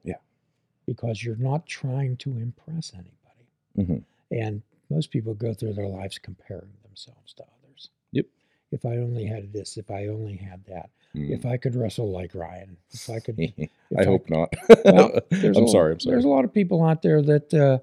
Yeah. 0.04 0.18
Because 0.86 1.24
you're 1.24 1.36
not 1.36 1.66
trying 1.66 2.16
to 2.18 2.38
impress 2.38 2.92
anybody. 2.94 3.12
Mhm. 3.76 4.04
And 4.30 4.62
most 4.90 5.10
people 5.10 5.34
go 5.34 5.54
through 5.54 5.72
their 5.74 5.88
lives 5.88 6.18
comparing 6.18 6.72
themselves 6.84 7.32
to 7.34 7.42
others. 7.42 7.90
Yep. 8.12 8.26
If 8.70 8.84
I 8.84 8.98
only 8.98 9.24
had 9.24 9.52
this, 9.52 9.76
if 9.76 9.90
I 9.90 10.06
only 10.06 10.36
had 10.36 10.64
that, 10.66 10.90
if 11.14 11.42
Mm. 11.42 11.46
I 11.50 11.56
could 11.56 11.74
wrestle 11.76 12.10
like 12.10 12.34
Ryan, 12.34 12.76
if 12.92 13.08
I 13.08 13.20
could. 13.20 13.36
if 13.38 13.70
I 13.96 14.04
hope 14.04 14.28
not. 14.28 14.52
Well, 14.84 15.20
I'm 15.32 15.64
a- 15.64 15.68
sorry. 15.68 15.92
I'm 15.92 16.00
sorry. 16.00 16.14
There's 16.14 16.24
a 16.24 16.28
lot 16.28 16.44
of 16.44 16.52
people 16.52 16.82
out 16.84 17.02
there 17.02 17.22
that 17.22 17.54
uh, 17.54 17.78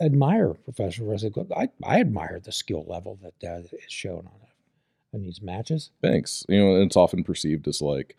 admire 0.00 0.54
professional 0.54 1.10
wrestling. 1.10 1.50
I, 1.56 1.68
I 1.84 2.00
admire 2.00 2.40
the 2.40 2.52
skill 2.52 2.84
level 2.86 3.18
that 3.22 3.48
uh, 3.48 3.60
is 3.60 3.70
shown 3.88 4.26
on 4.26 4.40
it 4.42 5.16
in 5.16 5.22
these 5.22 5.42
matches. 5.42 5.90
Thanks. 6.02 6.44
You 6.48 6.58
know, 6.58 6.82
it's 6.82 6.96
often 6.96 7.24
perceived 7.24 7.66
as 7.68 7.82
like, 7.82 8.16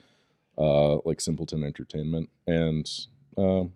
uh, 0.57 0.97
like 1.05 1.21
simpleton 1.21 1.63
entertainment, 1.63 2.29
and 2.45 2.89
um, 3.37 3.73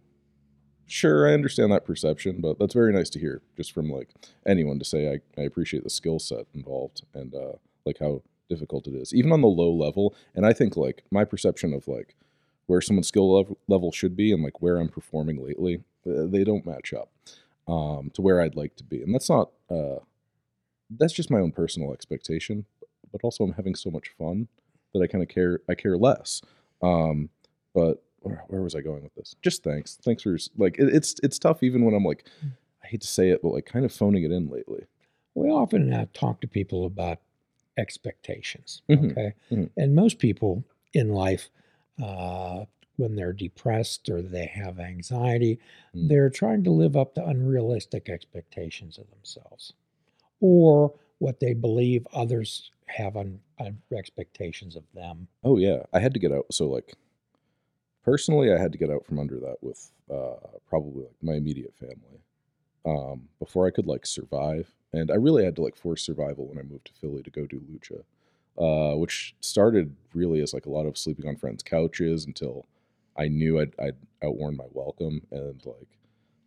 sure, 0.86 1.28
I 1.28 1.34
understand 1.34 1.72
that 1.72 1.86
perception, 1.86 2.42
but 2.42 2.60
that's 2.60 2.74
very 2.74 2.92
nice 2.92 3.10
to 3.12 3.20
hear 3.20 3.42
just 3.56 3.72
from 3.72 3.90
like 3.90 4.10
anyone 4.46 4.80
to 4.80 4.86
say 4.86 5.10
I, 5.10 5.42
I 5.42 5.46
appreciate 5.46 5.84
the 5.84 5.90
skill 5.90 6.20
set 6.20 6.46
involved 6.54 7.04
and 7.14 7.34
uh, 7.34 7.54
like 7.86 8.00
how 8.00 8.22
difficult 8.50 8.88
it 8.88 8.94
is, 8.94 9.14
even 9.14 9.32
on 9.32 9.42
the 9.42 9.48
low 9.48 9.72
level. 9.72 10.14
And 10.36 10.46
I 10.46 10.54
think 10.54 10.76
like 10.76 11.04
my 11.10 11.24
perception 11.24 11.74
of 11.74 11.88
like 11.88 12.16
where 12.66 12.82
someone's 12.82 13.08
skill 13.08 13.34
level, 13.34 13.58
level 13.68 13.92
should 13.92 14.16
be 14.16 14.32
and 14.32 14.44
like 14.44 14.62
where 14.62 14.78
I'm 14.78 14.90
performing 14.90 15.44
lately, 15.44 15.84
uh, 16.06 16.26
they 16.26 16.44
don't 16.44 16.66
match 16.66 16.94
up 16.94 17.10
um, 17.68 18.12
to 18.14 18.22
where 18.22 18.42
I'd 18.42 18.56
like 18.56 18.76
to 18.78 18.84
be. 18.84 19.02
And 19.02 19.14
that's 19.14 19.30
not, 19.30 19.52
uh, 19.70 20.00
that's 20.90 21.14
just 21.14 21.32
my 21.32 21.40
own 21.40 21.52
personal 21.52 21.94
expectation, 21.94 22.66
but 23.12 23.22
also 23.24 23.44
I'm 23.44 23.54
having 23.54 23.76
so 23.76 23.90
much 23.90 24.10
fun 24.18 24.48
that 24.94 25.02
I 25.02 25.08
kind 25.08 25.24
of 25.24 25.30
care, 25.30 25.62
I 25.70 25.76
care 25.76 25.98
less. 25.98 26.42
Um, 26.82 27.30
but 27.74 28.04
where, 28.20 28.44
where, 28.48 28.62
was 28.62 28.76
I 28.76 28.82
going 28.82 29.04
with 29.04 29.16
this? 29.16 29.36
Just 29.42 29.64
thanks. 29.64 29.98
Thanks 30.04 30.24
for 30.24 30.38
like, 30.58 30.78
it, 30.78 30.94
it's, 30.94 31.16
it's 31.24 31.40
tough 31.40 31.64
even 31.64 31.84
when 31.84 31.94
I'm 31.94 32.06
like, 32.06 32.26
I 32.84 32.88
hate 32.88 33.02
to 33.02 33.08
say 33.08 33.30
it, 33.30 33.42
but 33.42 33.50
like 33.50 33.66
kind 33.66 33.86
of 33.86 33.92
phoning 33.92 34.24
it 34.24 34.32
in 34.32 34.50
lately. 34.50 34.86
We 35.36 35.50
often 35.50 35.92
uh, 35.92 36.06
talk 36.14 36.42
to 36.42 36.48
people 36.48 36.86
about 36.86 37.20
expectations. 37.78 38.82
Mm-hmm. 38.90 39.06
Okay. 39.08 39.34
Mm-hmm. 39.52 39.64
And 39.78 39.96
most 39.96 40.20
people 40.20 40.64
in 40.94 41.10
life, 41.10 41.50
uh, 42.02 42.66
when 42.98 43.16
they're 43.16 43.34
depressed 43.34 44.10
or 44.10 44.22
they 44.22 44.46
have 44.46 44.80
anxiety, 44.80 45.60
mm. 45.96 46.08
they're 46.08 46.30
trying 46.30 46.64
to 46.64 46.72
live 46.72 46.96
up 46.96 47.16
to 47.16 47.26
unrealistic 47.26 48.10
expectations 48.10 48.98
of 48.98 49.10
themselves 49.12 49.74
or 50.40 50.94
what 51.20 51.40
they 51.40 51.54
believe 51.54 52.06
others 52.14 52.72
have 52.88 53.16
on, 53.16 53.40
on 53.60 53.78
expectations 53.98 54.76
of 54.76 54.84
them. 54.94 55.28
Oh, 55.44 55.58
yeah. 55.58 55.84
I 55.94 56.00
had 56.00 56.14
to 56.14 56.20
get 56.20 56.32
out. 56.32 56.46
So, 56.52 56.68
like, 56.68 56.94
personally, 58.04 58.54
I 58.54 58.58
had 58.58 58.72
to 58.74 58.78
get 58.78 58.90
out 58.90 59.06
from 59.06 59.20
under 59.20 59.40
that 59.40 59.58
with 59.62 59.92
uh, 60.14 60.36
probably 60.68 61.04
like 61.04 61.16
my 61.22 61.34
immediate 61.34 61.74
family 61.76 62.22
um, 62.86 63.30
before 63.40 63.66
I 63.66 63.72
could 63.72 63.88
like 63.88 64.06
survive 64.06 64.74
and 64.94 65.10
I 65.10 65.16
really 65.16 65.44
had 65.44 65.56
to 65.56 65.62
like 65.62 65.76
force 65.76 66.04
survival 66.04 66.48
when 66.48 66.60
I 66.60 66.62
moved 66.62 66.86
to 66.86 66.94
Philly 66.94 67.24
to 67.24 67.30
go 67.32 67.46
do 67.46 67.60
lucha, 67.60 68.04
uh, 68.58 68.96
which 68.96 69.36
started 69.42 69.96
really 70.14 70.40
as 70.42 70.54
like 70.54 70.68
a 70.68 70.72
lot 70.72 70.86
of 70.86 70.98
sleeping 70.98 71.28
on 71.28 71.36
friends' 71.36 71.64
couches 71.64 72.26
until 72.26 72.68
I 73.18 73.28
knew 73.28 73.60
I'd, 73.60 73.74
I'd 73.80 73.96
outworn 74.24 74.58
my 74.58 74.66
welcome 74.72 75.22
and 75.32 75.62
like 75.66 76.00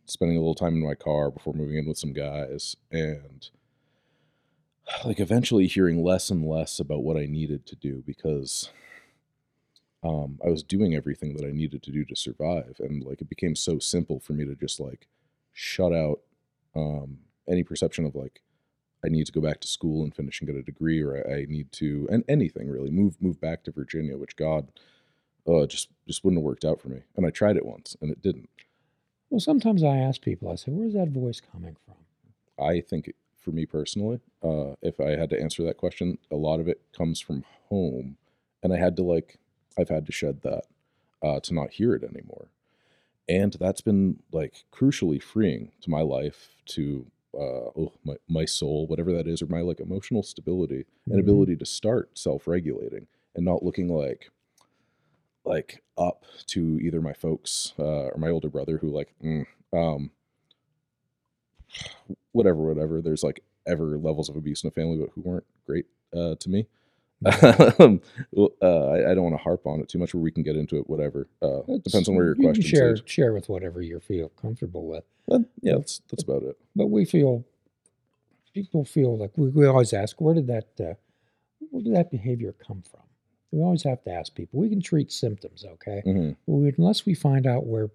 spending 0.06 0.36
a 0.36 0.40
little 0.40 0.54
time 0.54 0.74
in 0.74 0.86
my 0.86 0.94
car 0.94 1.30
before 1.30 1.54
moving 1.54 1.76
in 1.76 1.86
with 1.86 1.98
some 1.98 2.12
guys 2.12 2.76
and 2.90 3.48
like 5.04 5.20
eventually 5.20 5.66
hearing 5.66 6.02
less 6.02 6.30
and 6.30 6.44
less 6.46 6.78
about 6.78 7.02
what 7.02 7.16
I 7.16 7.26
needed 7.26 7.66
to 7.66 7.76
do 7.76 8.02
because 8.06 8.70
um, 10.02 10.38
I 10.44 10.48
was 10.48 10.62
doing 10.62 10.94
everything 10.94 11.34
that 11.36 11.46
I 11.46 11.50
needed 11.50 11.82
to 11.84 11.90
do 11.90 12.04
to 12.04 12.16
survive. 12.16 12.76
And 12.78 13.02
like 13.02 13.20
it 13.20 13.28
became 13.28 13.56
so 13.56 13.78
simple 13.78 14.20
for 14.20 14.32
me 14.32 14.44
to 14.44 14.54
just 14.54 14.78
like 14.78 15.08
shut 15.52 15.92
out 15.92 16.20
um, 16.74 17.18
any 17.48 17.64
perception 17.64 18.04
of 18.04 18.14
like 18.14 18.42
I 19.04 19.08
need 19.08 19.26
to 19.26 19.32
go 19.32 19.40
back 19.40 19.60
to 19.60 19.68
school 19.68 20.02
and 20.02 20.14
finish 20.14 20.40
and 20.40 20.48
get 20.48 20.56
a 20.56 20.62
degree, 20.62 21.00
or 21.00 21.16
I, 21.16 21.34
I 21.34 21.46
need 21.48 21.70
to, 21.72 22.08
and 22.10 22.24
anything 22.28 22.68
really, 22.68 22.90
move 22.90 23.20
move 23.20 23.40
back 23.40 23.62
to 23.64 23.70
Virginia, 23.70 24.16
which 24.16 24.36
God, 24.36 24.68
uh, 25.48 25.66
just 25.66 25.88
just 26.06 26.24
wouldn't 26.24 26.40
have 26.40 26.44
worked 26.44 26.64
out 26.64 26.80
for 26.80 26.88
me. 26.88 27.02
And 27.16 27.26
I 27.26 27.30
tried 27.30 27.56
it 27.56 27.66
once, 27.66 27.96
and 28.00 28.10
it 28.10 28.22
didn't. 28.22 28.48
Well, 29.30 29.40
sometimes 29.40 29.82
I 29.82 29.96
ask 29.96 30.20
people, 30.20 30.50
I 30.50 30.56
say, 30.56 30.72
"Where's 30.72 30.94
that 30.94 31.08
voice 31.08 31.40
coming 31.40 31.76
from?" 31.84 31.94
I 32.64 32.80
think, 32.80 33.12
for 33.38 33.50
me 33.50 33.66
personally, 33.66 34.20
uh, 34.42 34.74
if 34.82 35.00
I 35.00 35.10
had 35.10 35.30
to 35.30 35.40
answer 35.40 35.62
that 35.64 35.76
question, 35.76 36.18
a 36.30 36.36
lot 36.36 36.60
of 36.60 36.68
it 36.68 36.80
comes 36.96 37.20
from 37.20 37.44
home, 37.68 38.16
and 38.62 38.72
I 38.72 38.78
had 38.78 38.96
to 38.96 39.02
like, 39.02 39.38
I've 39.78 39.88
had 39.88 40.06
to 40.06 40.12
shed 40.12 40.42
that 40.42 40.64
uh, 41.22 41.40
to 41.40 41.54
not 41.54 41.72
hear 41.72 41.94
it 41.94 42.04
anymore, 42.04 42.48
and 43.28 43.52
that's 43.54 43.80
been 43.80 44.20
like 44.32 44.64
crucially 44.72 45.22
freeing 45.22 45.72
to 45.82 45.90
my 45.90 46.02
life 46.02 46.50
to 46.66 47.06
uh, 47.34 47.68
oh, 47.76 47.92
my, 48.04 48.14
my 48.28 48.44
soul, 48.44 48.86
whatever 48.86 49.12
that 49.12 49.26
is, 49.26 49.42
or 49.42 49.46
my 49.46 49.60
like 49.60 49.80
emotional 49.80 50.22
stability 50.22 50.84
mm-hmm. 50.84 51.12
and 51.12 51.20
ability 51.20 51.56
to 51.56 51.66
start 51.66 52.16
self-regulating 52.16 53.06
and 53.34 53.44
not 53.44 53.62
looking 53.62 53.88
like 53.88 54.30
like 55.46 55.82
up 55.96 56.24
to 56.46 56.78
either 56.82 57.00
my 57.00 57.12
folks 57.12 57.72
uh, 57.78 58.08
or 58.08 58.18
my 58.18 58.28
older 58.28 58.48
brother 58.48 58.78
who 58.78 58.88
like 58.88 59.14
mm, 59.24 59.46
um 59.72 60.10
whatever 62.32 62.58
whatever 62.58 63.00
there's 63.00 63.22
like 63.22 63.42
ever 63.66 63.98
levels 63.98 64.28
of 64.28 64.36
abuse 64.36 64.62
in 64.62 64.68
a 64.68 64.70
family 64.70 64.98
but 64.98 65.10
who 65.14 65.20
weren't 65.22 65.46
great 65.66 65.86
uh, 66.14 66.34
to 66.36 66.50
me 66.50 66.66
um, 67.80 68.00
uh, 68.36 68.88
I, 68.88 69.10
I, 69.10 69.14
don't 69.14 69.22
want 69.22 69.34
to 69.34 69.42
harp 69.42 69.66
on 69.66 69.80
it 69.80 69.88
too 69.88 69.98
much, 69.98 70.12
where 70.12 70.22
we 70.22 70.30
can 70.30 70.42
get 70.42 70.54
into 70.54 70.76
it. 70.76 70.88
Whatever 70.88 71.28
uh, 71.40 71.62
depends 71.82 72.08
on 72.08 72.14
where 72.14 72.26
your 72.26 72.36
you 72.36 72.42
question 72.42 72.62
share 72.62 72.92
is. 72.92 73.02
share 73.06 73.32
with 73.32 73.48
whatever 73.48 73.80
you 73.80 74.00
feel 74.00 74.28
comfortable 74.40 74.86
with. 74.86 75.04
But, 75.26 75.42
yeah, 75.62 75.76
that's 75.76 76.02
that's 76.10 76.22
about 76.22 76.42
it. 76.42 76.58
But 76.74 76.88
we 76.88 77.06
feel 77.06 77.42
people 78.52 78.84
feel 78.84 79.16
like 79.16 79.32
we, 79.36 79.48
we 79.48 79.66
always 79.66 79.94
ask, 79.94 80.20
where 80.20 80.34
did 80.34 80.46
that 80.48 80.68
uh, 80.78 80.94
where 81.70 81.82
did 81.82 81.94
that 81.94 82.10
behavior 82.10 82.52
come 82.52 82.82
from? 82.82 83.05
We 83.56 83.62
always 83.62 83.84
have 83.84 84.02
to 84.02 84.12
ask 84.12 84.34
people. 84.34 84.60
We 84.60 84.68
can 84.68 84.82
treat 84.82 85.10
symptoms, 85.10 85.64
okay, 85.64 86.02
mm-hmm. 86.04 86.32
we, 86.44 86.74
unless 86.76 87.06
we 87.06 87.14
find 87.14 87.46
out 87.46 87.64
where 87.64 87.88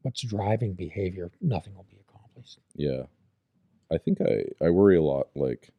what's 0.00 0.22
driving 0.22 0.72
behavior, 0.72 1.30
nothing 1.42 1.74
will 1.76 1.84
be 1.90 1.98
accomplished. 2.08 2.58
Yeah, 2.74 3.02
I 3.92 3.98
think 3.98 4.18
I 4.22 4.44
I 4.64 4.70
worry 4.70 4.96
a 4.96 5.02
lot, 5.02 5.26
like 5.34 5.72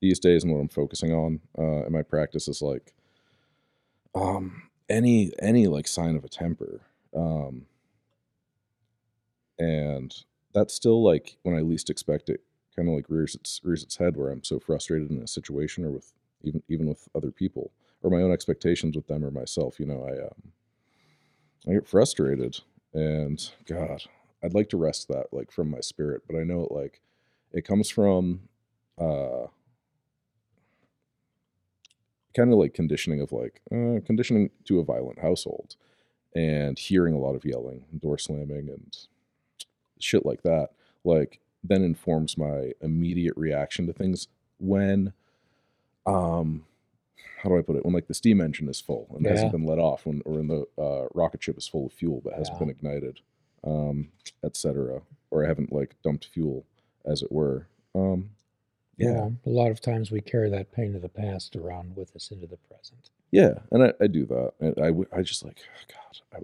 these 0.00 0.18
days 0.18 0.42
and 0.42 0.52
what 0.52 0.58
I'm 0.58 0.66
focusing 0.66 1.12
on 1.12 1.38
uh, 1.56 1.86
in 1.86 1.92
my 1.92 2.02
practice 2.02 2.48
is 2.48 2.60
like 2.60 2.92
um, 4.16 4.64
any 4.88 5.30
any 5.40 5.68
like 5.68 5.86
sign 5.86 6.16
of 6.16 6.24
a 6.24 6.28
temper. 6.28 6.80
Um, 7.14 7.66
and 9.60 10.12
that's 10.52 10.74
still 10.74 11.04
like 11.04 11.36
when 11.44 11.56
I 11.56 11.60
least 11.60 11.88
expect 11.88 12.28
it, 12.28 12.40
kind 12.74 12.88
of 12.88 12.96
like 12.96 13.06
rears 13.08 13.36
its 13.36 13.60
rears 13.62 13.84
its 13.84 13.98
head 13.98 14.16
where 14.16 14.30
I'm 14.30 14.42
so 14.42 14.58
frustrated 14.58 15.08
in 15.08 15.22
a 15.22 15.28
situation 15.28 15.84
or 15.84 15.92
with 15.92 16.12
even 16.42 16.64
even 16.68 16.88
with 16.88 17.08
other 17.14 17.30
people 17.30 17.70
or 18.02 18.10
my 18.10 18.22
own 18.22 18.32
expectations 18.32 18.96
with 18.96 19.06
them 19.06 19.24
or 19.24 19.30
myself. 19.30 19.78
You 19.78 19.86
know, 19.86 20.04
I 20.06 20.26
um, 20.26 20.52
I 21.68 21.72
get 21.74 21.88
frustrated 21.88 22.60
and 22.92 23.50
God, 23.66 24.02
I'd 24.42 24.54
like 24.54 24.68
to 24.70 24.76
wrest 24.76 25.08
that 25.08 25.26
like 25.32 25.50
from 25.50 25.70
my 25.70 25.80
spirit, 25.80 26.22
but 26.28 26.36
I 26.36 26.44
know 26.44 26.64
it 26.64 26.72
like 26.72 27.00
it 27.52 27.64
comes 27.64 27.90
from 27.90 28.42
uh 28.98 29.46
kind 32.36 32.52
of 32.52 32.58
like 32.58 32.74
conditioning 32.74 33.20
of 33.20 33.32
like 33.32 33.60
uh, 33.72 34.00
conditioning 34.06 34.50
to 34.64 34.78
a 34.78 34.84
violent 34.84 35.18
household 35.18 35.76
and 36.34 36.78
hearing 36.78 37.14
a 37.14 37.18
lot 37.18 37.34
of 37.34 37.44
yelling 37.44 37.84
door 37.98 38.18
slamming 38.18 38.68
and 38.68 38.96
shit 39.98 40.24
like 40.24 40.42
that 40.42 40.68
like 41.04 41.40
then 41.64 41.82
informs 41.82 42.38
my 42.38 42.72
immediate 42.80 43.36
reaction 43.36 43.86
to 43.86 43.92
things 43.92 44.28
when 44.58 45.12
um 46.06 46.64
how 47.42 47.48
do 47.48 47.58
I 47.58 47.62
put 47.62 47.76
it? 47.76 47.84
When 47.84 47.94
like 47.94 48.06
the 48.06 48.14
steam 48.14 48.40
engine 48.40 48.68
is 48.68 48.80
full 48.80 49.06
and 49.14 49.24
yeah. 49.24 49.32
hasn't 49.32 49.52
been 49.52 49.66
let 49.66 49.78
off, 49.78 50.06
when 50.06 50.22
or 50.24 50.34
when 50.34 50.48
the 50.48 50.66
uh, 50.78 51.06
rocket 51.14 51.42
ship 51.42 51.56
is 51.58 51.66
full 51.66 51.86
of 51.86 51.92
fuel 51.92 52.20
but 52.24 52.34
hasn't 52.34 52.56
yeah. 52.56 52.58
been 52.58 52.70
ignited, 52.70 53.20
um, 53.64 54.08
etc. 54.44 55.02
Or 55.30 55.44
I 55.44 55.48
haven't 55.48 55.72
like 55.72 55.96
dumped 56.02 56.26
fuel, 56.26 56.64
as 57.04 57.22
it 57.22 57.32
were. 57.32 57.66
Um, 57.94 58.30
yeah. 58.96 59.28
a 59.46 59.50
lot 59.50 59.70
of 59.70 59.80
times 59.80 60.10
we 60.10 60.20
carry 60.20 60.50
that 60.50 60.72
pain 60.72 60.94
of 60.94 61.02
the 61.02 61.08
past 61.08 61.56
around 61.56 61.96
with 61.96 62.14
us 62.14 62.30
into 62.30 62.46
the 62.46 62.58
present. 62.58 63.10
Yeah, 63.30 63.54
and 63.70 63.84
I, 63.84 63.92
I 64.00 64.06
do 64.08 64.26
that. 64.26 64.52
And 64.60 64.74
I, 64.78 65.18
I 65.18 65.22
just 65.22 65.44
like, 65.44 65.58
oh 65.60 65.94
God, 66.32 66.42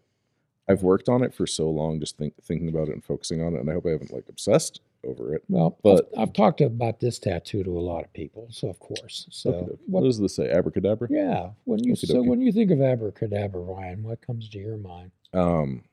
I, 0.69 0.73
have 0.73 0.83
worked 0.83 1.09
on 1.09 1.23
it 1.23 1.35
for 1.35 1.47
so 1.47 1.69
long, 1.69 2.01
just 2.01 2.17
think, 2.17 2.35
thinking 2.43 2.69
about 2.69 2.89
it 2.89 2.95
and 2.95 3.05
focusing 3.05 3.43
on 3.43 3.55
it, 3.55 3.61
and 3.61 3.71
I 3.71 3.75
hope 3.75 3.87
I 3.87 3.91
haven't 3.91 4.13
like 4.13 4.29
obsessed 4.29 4.81
over 5.07 5.35
it. 5.35 5.43
Well, 5.49 5.79
but 5.83 6.11
I've, 6.17 6.23
I've 6.29 6.33
talked 6.33 6.61
about 6.61 7.01
this 7.01 7.19
tattoo 7.19 7.63
to 7.65 7.79
a 7.79 7.81
lot 7.81 8.05
of 8.05 8.13
people, 8.13 8.49
so 8.51 8.69
of 8.69 8.79
course. 8.79 9.27
So 9.31 9.51
what, 9.53 9.79
what, 9.87 10.05
does 10.05 10.19
this 10.19 10.35
say? 10.35 10.51
Abracadabra. 10.51 11.09
Yeah. 11.11 11.51
When 11.65 11.83
you 11.83 11.97
so 11.97 12.23
when 12.23 12.41
you 12.41 12.53
think 12.53 12.71
of 12.71 12.81
abracadabra, 12.81 13.61
Ryan, 13.61 14.03
what 14.03 14.21
comes 14.21 14.49
to 14.51 14.59
your 14.59 14.77
mind? 14.77 15.13
Um, 15.33 15.85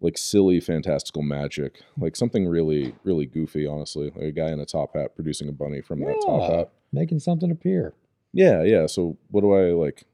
like 0.00 0.16
silly 0.18 0.60
fantastical 0.60 1.22
magic, 1.22 1.80
like 1.98 2.16
something 2.16 2.46
really 2.46 2.94
really 3.04 3.26
goofy. 3.26 3.66
Honestly, 3.66 4.10
like 4.14 4.24
a 4.24 4.32
guy 4.32 4.50
in 4.50 4.60
a 4.60 4.66
top 4.66 4.94
hat 4.94 5.14
producing 5.14 5.48
a 5.48 5.52
bunny 5.52 5.80
from 5.80 6.00
that 6.00 6.20
top 6.24 6.50
hat, 6.50 6.70
making 6.92 7.20
something 7.20 7.50
appear. 7.50 7.94
Yeah, 8.32 8.62
yeah. 8.62 8.86
So 8.86 9.16
what 9.28 9.40
do 9.42 9.52
I 9.52 9.72
like? 9.72 10.04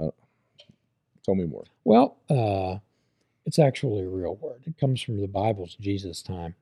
Uh, 0.00 0.10
tell 1.24 1.34
me 1.34 1.44
more. 1.44 1.64
Well, 1.84 2.16
uh, 2.28 2.78
it's 3.44 3.58
actually 3.58 4.04
a 4.04 4.08
real 4.08 4.36
word. 4.36 4.62
It 4.66 4.78
comes 4.78 5.02
from 5.02 5.20
the 5.20 5.28
Bible's 5.28 5.74
Jesus 5.74 6.22
time. 6.22 6.54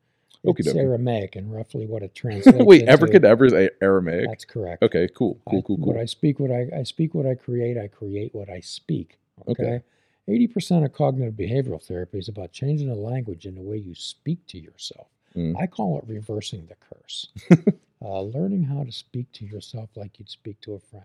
It's 0.45 0.69
Okey-dokey. 0.69 0.77
Aramaic 0.81 1.37
and 1.37 1.53
roughly 1.53 1.87
what 1.87 2.03
it 2.03 2.15
translates. 2.15 2.59
Wait, 2.65 2.83
into. 2.83 2.93
ever 3.25 3.45
is 3.47 3.71
Aramaic. 3.83 4.29
That's 4.29 4.45
correct. 4.45 4.83
Okay, 4.83 5.09
cool, 5.15 5.41
cool, 5.49 5.63
cool, 5.63 5.77
cool. 5.79 5.87
What 5.87 5.97
I 5.97 6.05
speak, 6.05 6.39
what 6.39 6.51
I, 6.53 6.69
I 6.75 6.83
speak, 6.85 7.15
what 7.15 7.27
I 7.27 7.35
create. 7.35 7.77
I 7.77 7.89
create 7.89 8.35
what 8.35 8.49
I 8.49 8.61
speak. 8.61 9.19
Okay. 9.49 9.63
okay. 9.65 9.83
80% 10.29 10.85
of 10.85 10.93
cognitive 10.93 11.35
behavioral 11.35 11.83
therapy 11.83 12.19
is 12.19 12.29
about 12.29 12.53
changing 12.53 12.89
the 12.89 12.95
language 12.95 13.47
in 13.47 13.55
the 13.55 13.63
way 13.63 13.79
you 13.79 13.95
speak 13.95 14.47
to 14.49 14.59
yourself. 14.59 15.09
Mm. 15.35 15.59
I 15.61 15.67
call 15.67 15.99
it 15.99 16.05
reversing 16.07 16.67
the 16.67 16.77
curse. 16.95 17.29
uh, 18.05 18.21
learning 18.21 18.63
how 18.65 18.85
to 18.85 18.93
speak 18.93 19.33
to 19.33 19.47
yourself 19.47 19.89
like 19.97 20.19
you'd 20.19 20.29
speak 20.29 20.61
to 20.63 20.75
a 20.75 20.79
friend. 20.79 21.05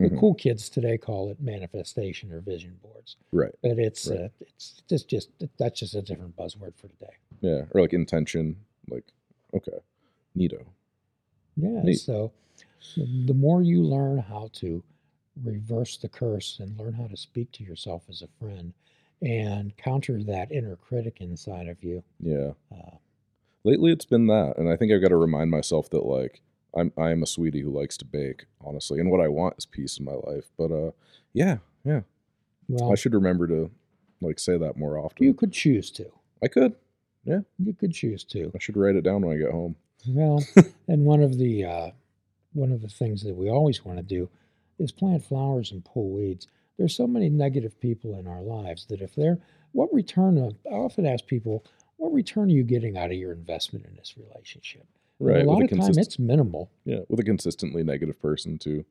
The 0.00 0.08
Mhm. 0.08 0.18
cool 0.18 0.34
kids 0.34 0.68
today 0.68 0.98
call 0.98 1.30
it 1.30 1.40
manifestation 1.40 2.32
or 2.32 2.40
vision 2.40 2.76
boards, 2.82 3.16
Right. 3.30 3.52
but 3.62 3.78
it's 3.78 4.08
Right. 4.08 4.20
uh, 4.22 4.28
it's 4.40 4.82
just 4.88 5.06
just 5.06 5.28
that's 5.58 5.78
just 5.78 5.94
a 5.94 6.02
different 6.02 6.34
buzzword 6.34 6.74
for 6.74 6.88
today. 6.88 7.12
Yeah. 7.40 7.66
Or 7.72 7.82
like 7.82 7.92
intention. 7.92 8.56
Like, 8.88 9.04
okay. 9.54 9.78
Neato. 10.36 10.64
Yeah. 11.56 11.82
Neat. 11.82 12.00
So 12.00 12.32
the 12.96 13.34
more 13.34 13.62
you 13.62 13.82
learn 13.82 14.18
how 14.18 14.50
to 14.54 14.82
reverse 15.44 15.96
the 15.96 16.08
curse 16.08 16.58
and 16.60 16.78
learn 16.78 16.92
how 16.94 17.06
to 17.06 17.16
speak 17.16 17.52
to 17.52 17.64
yourself 17.64 18.02
as 18.08 18.22
a 18.22 18.28
friend 18.38 18.72
and 19.22 19.76
counter 19.76 20.22
that 20.24 20.50
inner 20.50 20.76
critic 20.76 21.18
inside 21.20 21.68
of 21.68 21.82
you, 21.82 22.02
Yeah. 22.20 22.52
uh, 22.72 22.96
Lately, 23.64 23.92
it's 23.92 24.04
been 24.04 24.26
that, 24.26 24.58
and 24.58 24.68
I 24.68 24.74
think 24.76 24.90
I've 24.92 25.00
got 25.00 25.08
to 25.10 25.16
remind 25.16 25.50
myself 25.52 25.88
that 25.90 26.04
like 26.04 26.40
I'm 26.76 26.92
I 26.98 27.12
am 27.12 27.22
a 27.22 27.26
sweetie 27.26 27.60
who 27.60 27.70
likes 27.70 27.96
to 27.98 28.04
bake, 28.04 28.46
honestly, 28.60 28.98
and 28.98 29.08
what 29.08 29.20
I 29.20 29.28
want 29.28 29.54
is 29.56 29.66
peace 29.66 29.98
in 29.98 30.04
my 30.04 30.14
life. 30.14 30.50
But 30.58 30.72
uh, 30.72 30.90
yeah, 31.32 31.58
yeah, 31.84 32.00
well, 32.66 32.90
I 32.90 32.96
should 32.96 33.14
remember 33.14 33.46
to 33.46 33.70
like 34.20 34.40
say 34.40 34.58
that 34.58 34.76
more 34.76 34.98
often. 34.98 35.24
you 35.24 35.32
could 35.32 35.52
choose 35.52 35.92
to. 35.92 36.10
I 36.42 36.48
could. 36.48 36.74
Yeah, 37.24 37.40
you 37.58 37.74
could 37.74 37.92
choose 37.92 38.24
to. 38.24 38.50
I 38.54 38.58
should 38.58 38.76
write 38.76 38.96
it 38.96 39.02
down 39.02 39.22
when 39.22 39.36
I 39.36 39.40
get 39.40 39.52
home. 39.52 39.76
Well, 40.08 40.44
and 40.88 41.04
one 41.04 41.22
of 41.22 41.38
the 41.38 41.64
uh, 41.64 41.90
one 42.52 42.72
of 42.72 42.82
the 42.82 42.88
things 42.88 43.22
that 43.22 43.34
we 43.34 43.50
always 43.50 43.84
want 43.84 43.98
to 43.98 44.02
do 44.02 44.28
is 44.78 44.92
plant 44.92 45.24
flowers 45.24 45.72
and 45.72 45.84
pull 45.84 46.10
weeds. 46.10 46.48
There's 46.78 46.96
so 46.96 47.06
many 47.06 47.28
negative 47.28 47.78
people 47.80 48.18
in 48.18 48.26
our 48.26 48.42
lives 48.42 48.86
that 48.86 49.00
if 49.00 49.14
they're 49.14 49.38
what 49.72 49.92
return 49.92 50.38
of 50.38 50.56
I 50.70 50.74
often 50.74 51.06
ask 51.06 51.26
people, 51.26 51.64
what 51.96 52.12
return 52.12 52.48
are 52.48 52.54
you 52.54 52.64
getting 52.64 52.96
out 52.96 53.10
of 53.10 53.16
your 53.16 53.32
investment 53.32 53.86
in 53.86 53.94
this 53.96 54.14
relationship? 54.16 54.86
And 55.18 55.28
Right. 55.28 55.46
A 55.46 55.48
lot 55.48 55.62
of 55.62 55.70
a 55.70 55.76
time 55.76 55.98
it's 55.98 56.18
minimal. 56.18 56.70
yeah, 56.84 57.00
with 57.08 57.20
a 57.20 57.24
consistently 57.24 57.84
negative 57.84 58.20
person 58.20 58.58
too. 58.58 58.84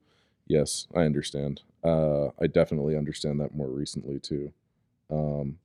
Yes, 0.47 0.87
I 0.95 1.01
understand. 1.01 1.61
Uh, 1.83 2.27
I 2.41 2.47
definitely 2.47 2.95
understand 2.97 3.39
that 3.41 3.55
more 3.55 3.69
recently 3.69 4.19
too. 4.19 4.51
Um, 5.09 5.57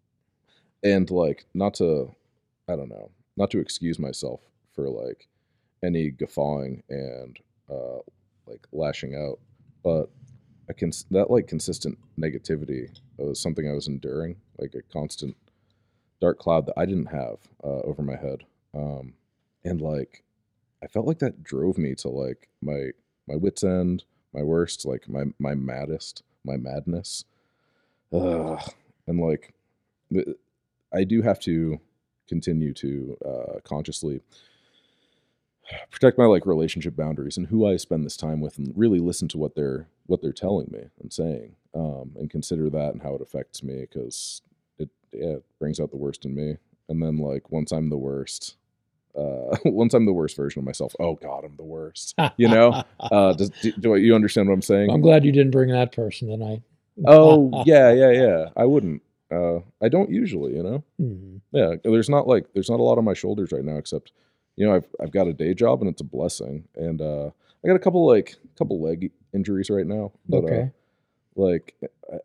and 0.82 1.10
like 1.10 1.46
not 1.54 1.74
to, 1.74 2.14
I 2.68 2.76
don't 2.76 2.88
know, 2.88 3.10
not 3.36 3.50
to 3.52 3.60
excuse 3.60 3.98
myself 3.98 4.40
for 4.74 4.88
like 4.88 5.28
any 5.82 6.10
guffawing 6.10 6.82
and 6.88 7.38
uh, 7.70 7.98
like 8.46 8.66
lashing 8.72 9.14
out, 9.14 9.38
but 9.84 10.10
I 10.68 10.72
can 10.72 10.90
that 11.10 11.30
like 11.30 11.46
consistent 11.46 11.98
negativity 12.18 12.88
was 13.18 13.40
something 13.40 13.68
I 13.68 13.74
was 13.74 13.88
enduring, 13.88 14.36
like 14.58 14.74
a 14.74 14.82
constant 14.92 15.36
dark 16.20 16.38
cloud 16.38 16.66
that 16.66 16.78
I 16.78 16.86
didn't 16.86 17.06
have 17.06 17.38
uh, 17.62 17.82
over 17.82 18.02
my 18.02 18.16
head, 18.16 18.44
um, 18.74 19.14
and 19.64 19.80
like 19.80 20.24
I 20.82 20.88
felt 20.88 21.06
like 21.06 21.20
that 21.20 21.44
drove 21.44 21.78
me 21.78 21.94
to 21.96 22.08
like 22.08 22.48
my 22.60 22.90
my 23.28 23.36
wits 23.36 23.62
end, 23.62 24.04
my 24.34 24.42
worst, 24.42 24.84
like 24.84 25.08
my 25.08 25.24
my 25.38 25.54
maddest, 25.54 26.22
my 26.44 26.56
madness. 26.56 27.24
Ugh. 28.12 28.60
And 29.06 29.20
like 29.20 29.54
I 30.92 31.04
do 31.04 31.22
have 31.22 31.40
to 31.40 31.80
continue 32.28 32.72
to 32.74 33.16
uh, 33.24 33.60
consciously 33.64 34.20
protect 35.90 36.18
my 36.18 36.24
like 36.24 36.46
relationship 36.46 36.96
boundaries 36.96 37.36
and 37.36 37.48
who 37.48 37.66
I 37.66 37.76
spend 37.76 38.04
this 38.04 38.16
time 38.16 38.40
with 38.40 38.58
and 38.58 38.72
really 38.76 38.98
listen 38.98 39.28
to 39.28 39.38
what 39.38 39.54
they're 39.54 39.88
what 40.06 40.22
they're 40.22 40.32
telling 40.32 40.68
me 40.70 40.84
and 41.00 41.12
saying 41.12 41.56
um, 41.74 42.12
and 42.16 42.30
consider 42.30 42.70
that 42.70 42.92
and 42.92 43.02
how 43.02 43.14
it 43.14 43.20
affects 43.20 43.62
me 43.62 43.80
because 43.80 44.42
it 44.78 44.88
yeah, 45.12 45.34
it 45.34 45.44
brings 45.58 45.80
out 45.80 45.90
the 45.90 45.96
worst 45.96 46.24
in 46.24 46.34
me. 46.34 46.56
And 46.88 47.02
then 47.02 47.18
like 47.18 47.50
once 47.50 47.72
I'm 47.72 47.90
the 47.90 47.96
worst 47.96 48.56
uh, 49.18 49.56
once 49.64 49.94
I'm 49.94 50.06
the 50.06 50.12
worst 50.12 50.36
version 50.36 50.60
of 50.60 50.64
myself 50.64 50.94
oh 51.00 51.14
god 51.14 51.44
I'm 51.44 51.56
the 51.56 51.64
worst 51.64 52.14
you 52.36 52.48
know? 52.48 52.82
Uh, 53.00 53.32
does, 53.34 53.50
do, 53.50 53.72
do 53.72 53.94
you 53.96 54.14
understand 54.14 54.48
what 54.48 54.54
I'm 54.54 54.62
saying? 54.62 54.90
I'm 54.90 55.00
glad 55.00 55.24
you 55.24 55.32
didn't 55.32 55.52
bring 55.52 55.70
that 55.70 55.92
person 55.92 56.28
tonight. 56.28 56.62
oh 57.06 57.62
yeah 57.66 57.92
yeah 57.92 58.10
yeah. 58.10 58.48
I 58.56 58.64
wouldn't 58.64 59.02
uh, 59.30 59.58
I 59.82 59.88
don't 59.88 60.10
usually 60.10 60.54
you 60.56 60.62
know 60.62 60.84
Hmm. 60.98 61.36
yeah 61.52 61.74
there's 61.82 62.08
not 62.08 62.26
like 62.28 62.46
there's 62.54 62.70
not 62.70 62.80
a 62.80 62.82
lot 62.82 62.98
on 62.98 63.04
my 63.04 63.14
shoulders 63.14 63.52
right 63.52 63.64
now 63.64 63.76
except 63.76 64.12
you 64.56 64.66
know 64.66 64.74
i've, 64.74 64.86
I've 65.00 65.10
got 65.10 65.26
a 65.28 65.32
day 65.32 65.52
job 65.54 65.80
and 65.80 65.90
it's 65.90 66.00
a 66.00 66.04
blessing 66.04 66.64
and 66.76 67.00
uh 67.02 67.30
i 67.62 67.66
got 67.68 67.76
a 67.76 67.80
couple 67.80 68.06
like 68.06 68.36
couple 68.58 68.80
leg 68.80 69.10
injuries 69.34 69.68
right 69.70 69.86
now 69.86 70.12
but 70.28 70.44
Okay. 70.44 70.60
uh 70.60 71.40
like 71.40 71.74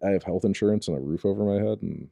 I- 0.03 0.09
have 0.11 0.23
health 0.23 0.45
insurance 0.45 0.87
and 0.87 0.95
a 0.97 0.99
roof 1.01 1.25
over 1.25 1.43
my 1.43 1.55
head 1.65 1.81
and 1.81 2.09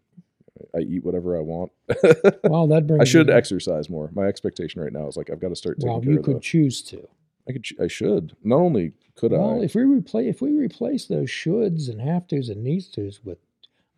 i 0.75 0.79
eat 0.79 1.05
whatever 1.05 1.37
i 1.37 1.39
want 1.39 1.71
Well, 2.43 2.67
that 2.67 2.85
brings 2.87 3.01
i 3.01 3.05
should 3.05 3.29
exercise 3.29 3.89
more 3.89 4.09
my 4.13 4.25
expectation 4.25 4.81
right 4.81 4.91
now 4.91 5.07
is 5.07 5.15
like 5.15 5.29
i've 5.29 5.39
got 5.39 5.49
to 5.49 5.55
start 5.55 5.79
taking 5.79 5.93
Well, 5.93 6.03
you 6.05 6.21
could 6.21 6.37
the, 6.37 6.41
choose 6.41 6.81
to. 6.83 7.07
i 7.47 7.53
could 7.53 7.65
i 7.79 7.87
should 7.87 8.35
not 8.43 8.57
only 8.57 8.91
could 9.15 9.31
Well, 9.31 9.61
i 9.61 9.63
if 9.63 9.75
we 9.75 9.83
replace 9.83 10.27
if 10.35 10.41
we 10.41 10.51
replace 10.51 11.05
those 11.05 11.29
shoulds 11.29 11.89
and 11.89 12.01
have 12.01 12.27
tos 12.27 12.49
and 12.49 12.63
needs 12.63 12.87
tos 12.89 13.21
with 13.23 13.37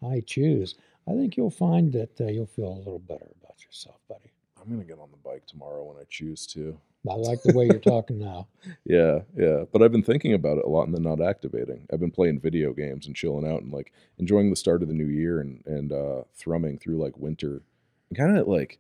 I 0.04 0.22
choose, 0.22 0.76
I 1.08 1.14
think 1.14 1.38
you'll 1.38 1.52
find 1.52 1.92
that 1.94 2.20
uh, 2.20 2.26
you'll 2.26 2.46
feel 2.46 2.70
a 2.74 2.78
little 2.78 3.00
better 3.00 3.28
about 3.42 3.64
yourself, 3.66 4.00
buddy. 4.08 4.32
i'm 4.62 4.70
gonna 4.70 4.84
get 4.84 5.00
on 5.00 5.10
the 5.12 5.18
bike 5.18 5.46
tomorrow 5.48 5.84
when 5.84 5.98
i 5.98 6.06
choose 6.10 6.46
to 6.48 6.78
I 7.10 7.16
like 7.16 7.42
the 7.42 7.54
way 7.54 7.66
you're 7.66 7.80
talking 7.80 8.20
now. 8.20 8.48
Yeah, 8.86 9.20
yeah. 9.36 9.64
But 9.72 9.82
I've 9.82 9.92
been 9.92 10.04
thinking 10.04 10.34
about 10.34 10.58
it 10.58 10.66
a 10.66 10.70
lot 10.70 10.84
and 10.84 10.94
then 10.94 11.02
not 11.04 11.22
activating. 11.22 11.88
I've 11.92 12.00
been 12.00 12.12
playing 12.12 12.40
video 12.40 12.74
games 12.74 13.08
and 13.08 13.16
chilling 13.16 13.50
out 13.50 13.62
and 13.64 13.72
like 13.72 13.92
enjoying 14.20 14.50
the 14.50 14.56
start 14.56 14.84
of 14.84 14.88
the 14.88 14.94
new 14.94 15.08
year 15.08 15.40
and 15.40 15.64
and 15.66 15.92
uh 15.92 16.24
thrumming 16.36 16.78
through 16.80 16.98
like 16.98 17.18
winter. 17.18 17.64
And 18.10 18.18
kind 18.18 18.38
of 18.38 18.48
like 18.48 18.80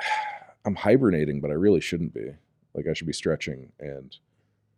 I'm 0.64 0.74
hibernating, 0.74 1.40
but 1.40 1.50
I 1.50 1.54
really 1.54 1.80
shouldn't 1.80 2.14
be. 2.14 2.30
Like 2.74 2.86
I 2.86 2.92
should 2.94 3.06
be 3.06 3.12
stretching 3.12 3.72
and 3.78 4.16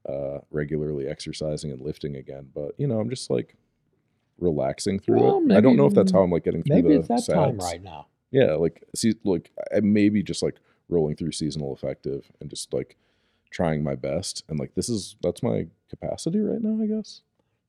uh 0.08 0.38
regularly 0.50 1.06
exercising 1.06 1.70
and 1.70 1.80
lifting 1.80 2.16
again. 2.16 2.48
But 2.54 2.72
you 2.78 2.86
know, 2.88 2.98
I'm 2.98 3.10
just 3.10 3.30
like 3.30 3.56
relaxing 4.40 4.98
through 4.98 5.20
Well, 5.20 5.42
it. 5.50 5.56
I 5.56 5.60
don't 5.60 5.76
know 5.76 5.86
if 5.86 5.94
that's 5.94 6.12
how 6.12 6.22
I'm 6.22 6.30
like 6.30 6.44
getting 6.44 6.62
through 6.62 6.76
Maybe 6.76 6.94
the 6.94 7.12
it's 7.12 7.26
that 7.26 7.34
time 7.34 7.58
right 7.58 7.82
now. 7.82 8.06
Yeah, 8.30 8.54
like 8.54 8.82
see, 8.94 9.14
like 9.24 9.50
maybe 9.82 10.22
just 10.22 10.42
like 10.42 10.56
rolling 10.88 11.16
through 11.16 11.32
seasonal 11.32 11.72
affective 11.72 12.30
and 12.40 12.48
just 12.50 12.72
like 12.72 12.96
trying 13.50 13.82
my 13.82 13.94
best. 13.94 14.44
And 14.48 14.58
like 14.58 14.74
this 14.74 14.88
is 14.88 15.16
that's 15.22 15.42
my 15.42 15.66
capacity 15.88 16.38
right 16.40 16.62
now, 16.62 16.82
I 16.82 16.86
guess. 16.86 17.22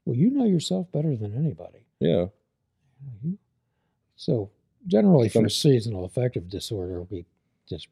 Well, 0.05 0.15
you 0.15 0.29
know 0.29 0.45
yourself 0.45 0.91
better 0.91 1.15
than 1.15 1.35
anybody. 1.35 1.85
Yeah, 1.99 2.27
So 4.15 4.49
generally 4.87 5.29
for 5.29 5.47
seasonal 5.49 6.05
affective 6.05 6.49
disorder, 6.49 7.03
we 7.03 7.25
just 7.67 7.87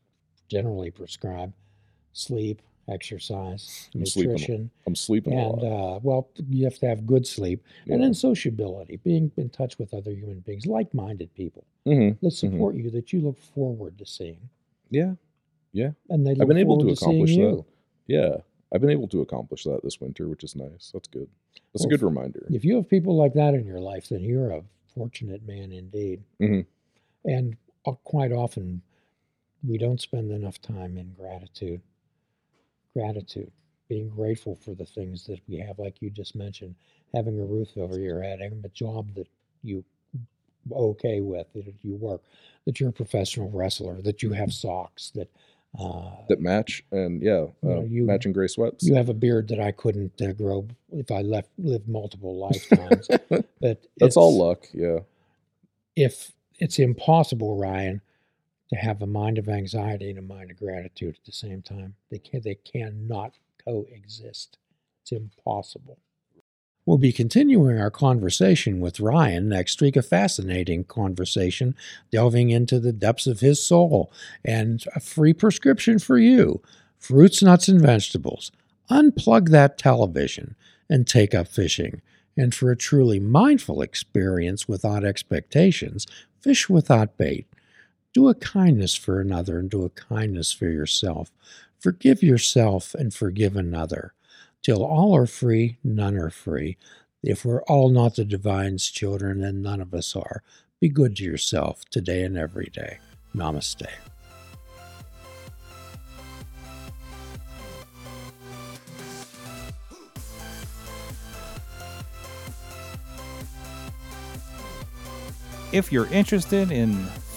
generally 0.48 0.90
prescribe 0.92 1.54
sleep, 2.14 2.62
exercise, 2.90 3.90
I'm 3.94 4.06
sleeping 4.06 4.32
nutrition, 4.32 4.72
I'm 4.88 4.96
sleeping 4.96 5.34
a 5.34 5.38
and 5.50 5.62
lot. 5.62 5.96
uh, 5.96 6.00
well, 6.04 6.30
you 6.50 6.64
have 6.66 6.78
to 6.80 6.88
have 6.88 7.06
good 7.06 7.26
sleep, 7.28 7.64
and 7.86 8.00
Yeah. 8.00 8.06
then 8.06 8.14
sociability, 8.14 8.98
being 8.98 9.32
in 9.38 9.50
touch 9.50 9.78
with 9.80 9.94
other 9.94 10.12
human 10.12 10.40
beings, 10.42 10.66
like-minded 10.66 11.34
people 11.36 11.64
Mhm. 11.86 12.20
that 12.22 12.32
support 12.32 12.76
you, 12.76 12.90
that 12.92 13.14
you 13.14 13.22
look 13.22 13.38
forward 13.38 13.98
to 14.00 14.06
seeing, 14.06 14.50
Yeah, 14.92 15.16
Yeah. 15.72 15.92
and 16.10 16.26
they 16.26 16.32
look 16.34 16.42
I've 16.42 16.48
been 16.48 16.58
able 16.58 16.78
to 16.80 16.96
seeing 16.96 17.12
accomplish 17.22 17.32
you. 17.36 17.52
that. 17.58 17.66
Yeah, 18.08 18.38
I've 18.72 18.82
been 18.82 18.90
able 18.90 19.08
to 19.10 19.22
accomplish 19.22 19.64
that 19.66 19.82
this 19.84 20.02
winter, 20.02 20.28
which 20.28 20.44
is 20.44 20.56
nice. 20.56 20.92
That's 20.92 21.08
good. 21.08 21.30
That's 21.74 21.84
Well, 21.86 21.88
a 21.88 21.98
good 21.98 22.02
reminder. 22.04 22.48
If 22.50 22.66
you 22.66 22.76
have 22.76 22.90
people 22.90 23.16
like 23.16 23.34
that 23.34 23.54
in 23.54 23.66
your 23.66 23.80
life, 23.80 24.10
then 24.10 24.24
you're 24.24 24.50
a 24.52 24.64
fortunate 24.88 25.44
man 25.46 25.72
indeed. 25.72 26.24
Mhm. 26.40 26.66
And 27.26 27.56
uh, 27.86 27.92
quite 28.04 28.32
often, 28.32 28.82
we 29.64 29.78
don't 29.78 30.00
spend 30.02 30.32
enough 30.32 30.60
time 30.62 30.98
in 30.98 31.14
gratitude. 31.14 31.82
Gratitude, 32.96 33.52
being 33.88 34.10
grateful 34.10 34.56
for 34.56 34.74
the 34.74 34.86
things 34.86 35.26
that 35.28 35.40
we 35.48 35.58
have, 35.60 35.80
like 35.80 36.02
you 36.02 36.10
just 36.10 36.36
mentioned, 36.36 36.76
having 37.14 37.40
a 37.40 37.46
roof 37.46 37.70
over 37.78 38.00
your 38.00 38.22
head, 38.22 38.40
having 38.42 38.62
a 38.66 38.70
job 38.70 39.14
that 39.16 39.28
you 39.64 39.84
okay 40.72 41.22
with, 41.22 41.48
that 41.54 41.74
you 41.84 41.96
work, 41.96 42.22
that 42.66 42.80
you're 42.80 42.90
a 42.90 42.94
professional 42.94 43.50
wrestler, 43.52 44.02
that 44.02 44.22
you 44.24 44.32
have 44.32 44.52
socks, 44.52 45.12
that 45.16 45.30
uh, 45.80 46.12
That 46.30 46.42
match 46.42 46.84
and 46.92 47.22
yeah, 47.22 47.46
You 47.46 47.52
uh, 47.64 47.68
know, 47.68 47.82
you- 47.84 48.06
matching 48.06 48.34
gray 48.34 48.48
sweats. 48.48 48.84
you 48.86 48.96
have 48.96 49.10
a 49.10 49.14
beard 49.14 49.48
that 49.50 49.60
I 49.60 49.72
couldn't 49.72 50.20
uh, 50.22 50.34
grow 50.34 50.68
if 50.92 51.12
I 51.12 51.22
left 51.22 51.50
lived 51.60 51.88
multiple 51.88 52.38
lifetimes. 52.38 53.08
but 53.62 53.86
That's 54.00 54.18
all 54.18 54.36
luck. 54.38 54.66
Yeah, 54.74 55.00
if 55.96 56.32
it's 56.60 56.80
impossible, 56.80 57.58
Ryan, 57.58 58.02
to 58.70 58.76
have 58.76 59.02
a 59.02 59.08
mind 59.08 59.38
of 59.38 59.50
anxiety 59.50 60.10
and 60.10 60.20
a 60.20 60.22
mind 60.22 60.52
of 60.52 60.58
gratitude 60.58 61.16
at 61.16 61.26
the 61.26 61.32
same 61.32 61.62
time. 61.62 61.96
They 62.12 62.20
can 62.20 62.42
they 62.42 62.56
cannot 62.56 63.34
coexist. 63.66 64.58
It's 65.02 65.12
impossible. 65.12 66.00
We'll 66.86 66.98
be 66.98 67.12
continuing 67.12 67.80
our 67.80 67.92
conversation 67.92 68.80
with 68.80 69.00
Ryan 69.00 69.50
next 69.50 69.80
week, 69.82 69.96
a 69.96 70.02
fascinating 70.02 70.86
conversation 70.86 71.76
delving 72.12 72.50
into 72.50 72.80
the 72.80 72.92
depths 72.92 73.28
of 73.28 73.42
his 73.42 73.64
soul 73.64 74.12
and 74.44 74.84
a 74.96 75.00
free 75.00 75.34
prescription 75.34 76.00
for 76.00 76.18
you 76.18 76.62
fruits, 76.98 77.42
nuts, 77.42 77.68
and 77.68 77.82
vegetables. 77.82 78.52
Unplug 78.90 79.50
that 79.50 79.78
television 79.78 80.56
and 80.90 81.08
take 81.08 81.36
up 81.36 81.48
fishing. 81.48 82.02
And 82.36 82.56
for 82.56 82.72
a 82.72 82.78
truly 82.78 83.20
mindful 83.20 83.82
experience 83.82 84.68
without 84.68 85.04
expectations, 85.04 86.08
fish 86.42 86.70
without 86.70 87.18
bait. 87.18 87.46
Do 88.12 88.28
a 88.28 88.34
kindness 88.34 88.96
for 88.96 89.22
another 89.22 89.60
and 89.60 89.70
do 89.70 89.86
a 89.86 89.90
kindness 89.90 90.52
for 90.52 90.66
yourself. 90.66 91.32
Forgive 91.80 92.24
yourself 92.24 92.96
and 92.96 93.14
forgive 93.14 93.56
another. 93.56 94.14
Till 94.64 94.84
all 94.84 95.16
are 95.16 95.28
free, 95.28 95.78
none 95.84 96.18
are 96.18 96.32
free. 96.32 96.78
If 97.22 97.46
we're 97.46 97.62
all 97.64 97.90
not 97.90 98.16
the 98.16 98.26
divine's 98.26 98.90
children, 98.90 99.42
then 99.42 99.62
none 99.62 99.80
of 99.80 99.94
us 99.94 100.16
are. 100.16 100.42
Be 100.80 100.90
good 100.90 101.18
to 101.18 101.24
yourself 101.24 101.86
today 101.92 102.24
and 102.24 102.36
every 102.36 102.72
day. 102.74 102.98
Namaste. 103.36 103.88
If 115.72 115.92
you're 115.92 116.08
interested 116.08 116.72
in 116.72 117.06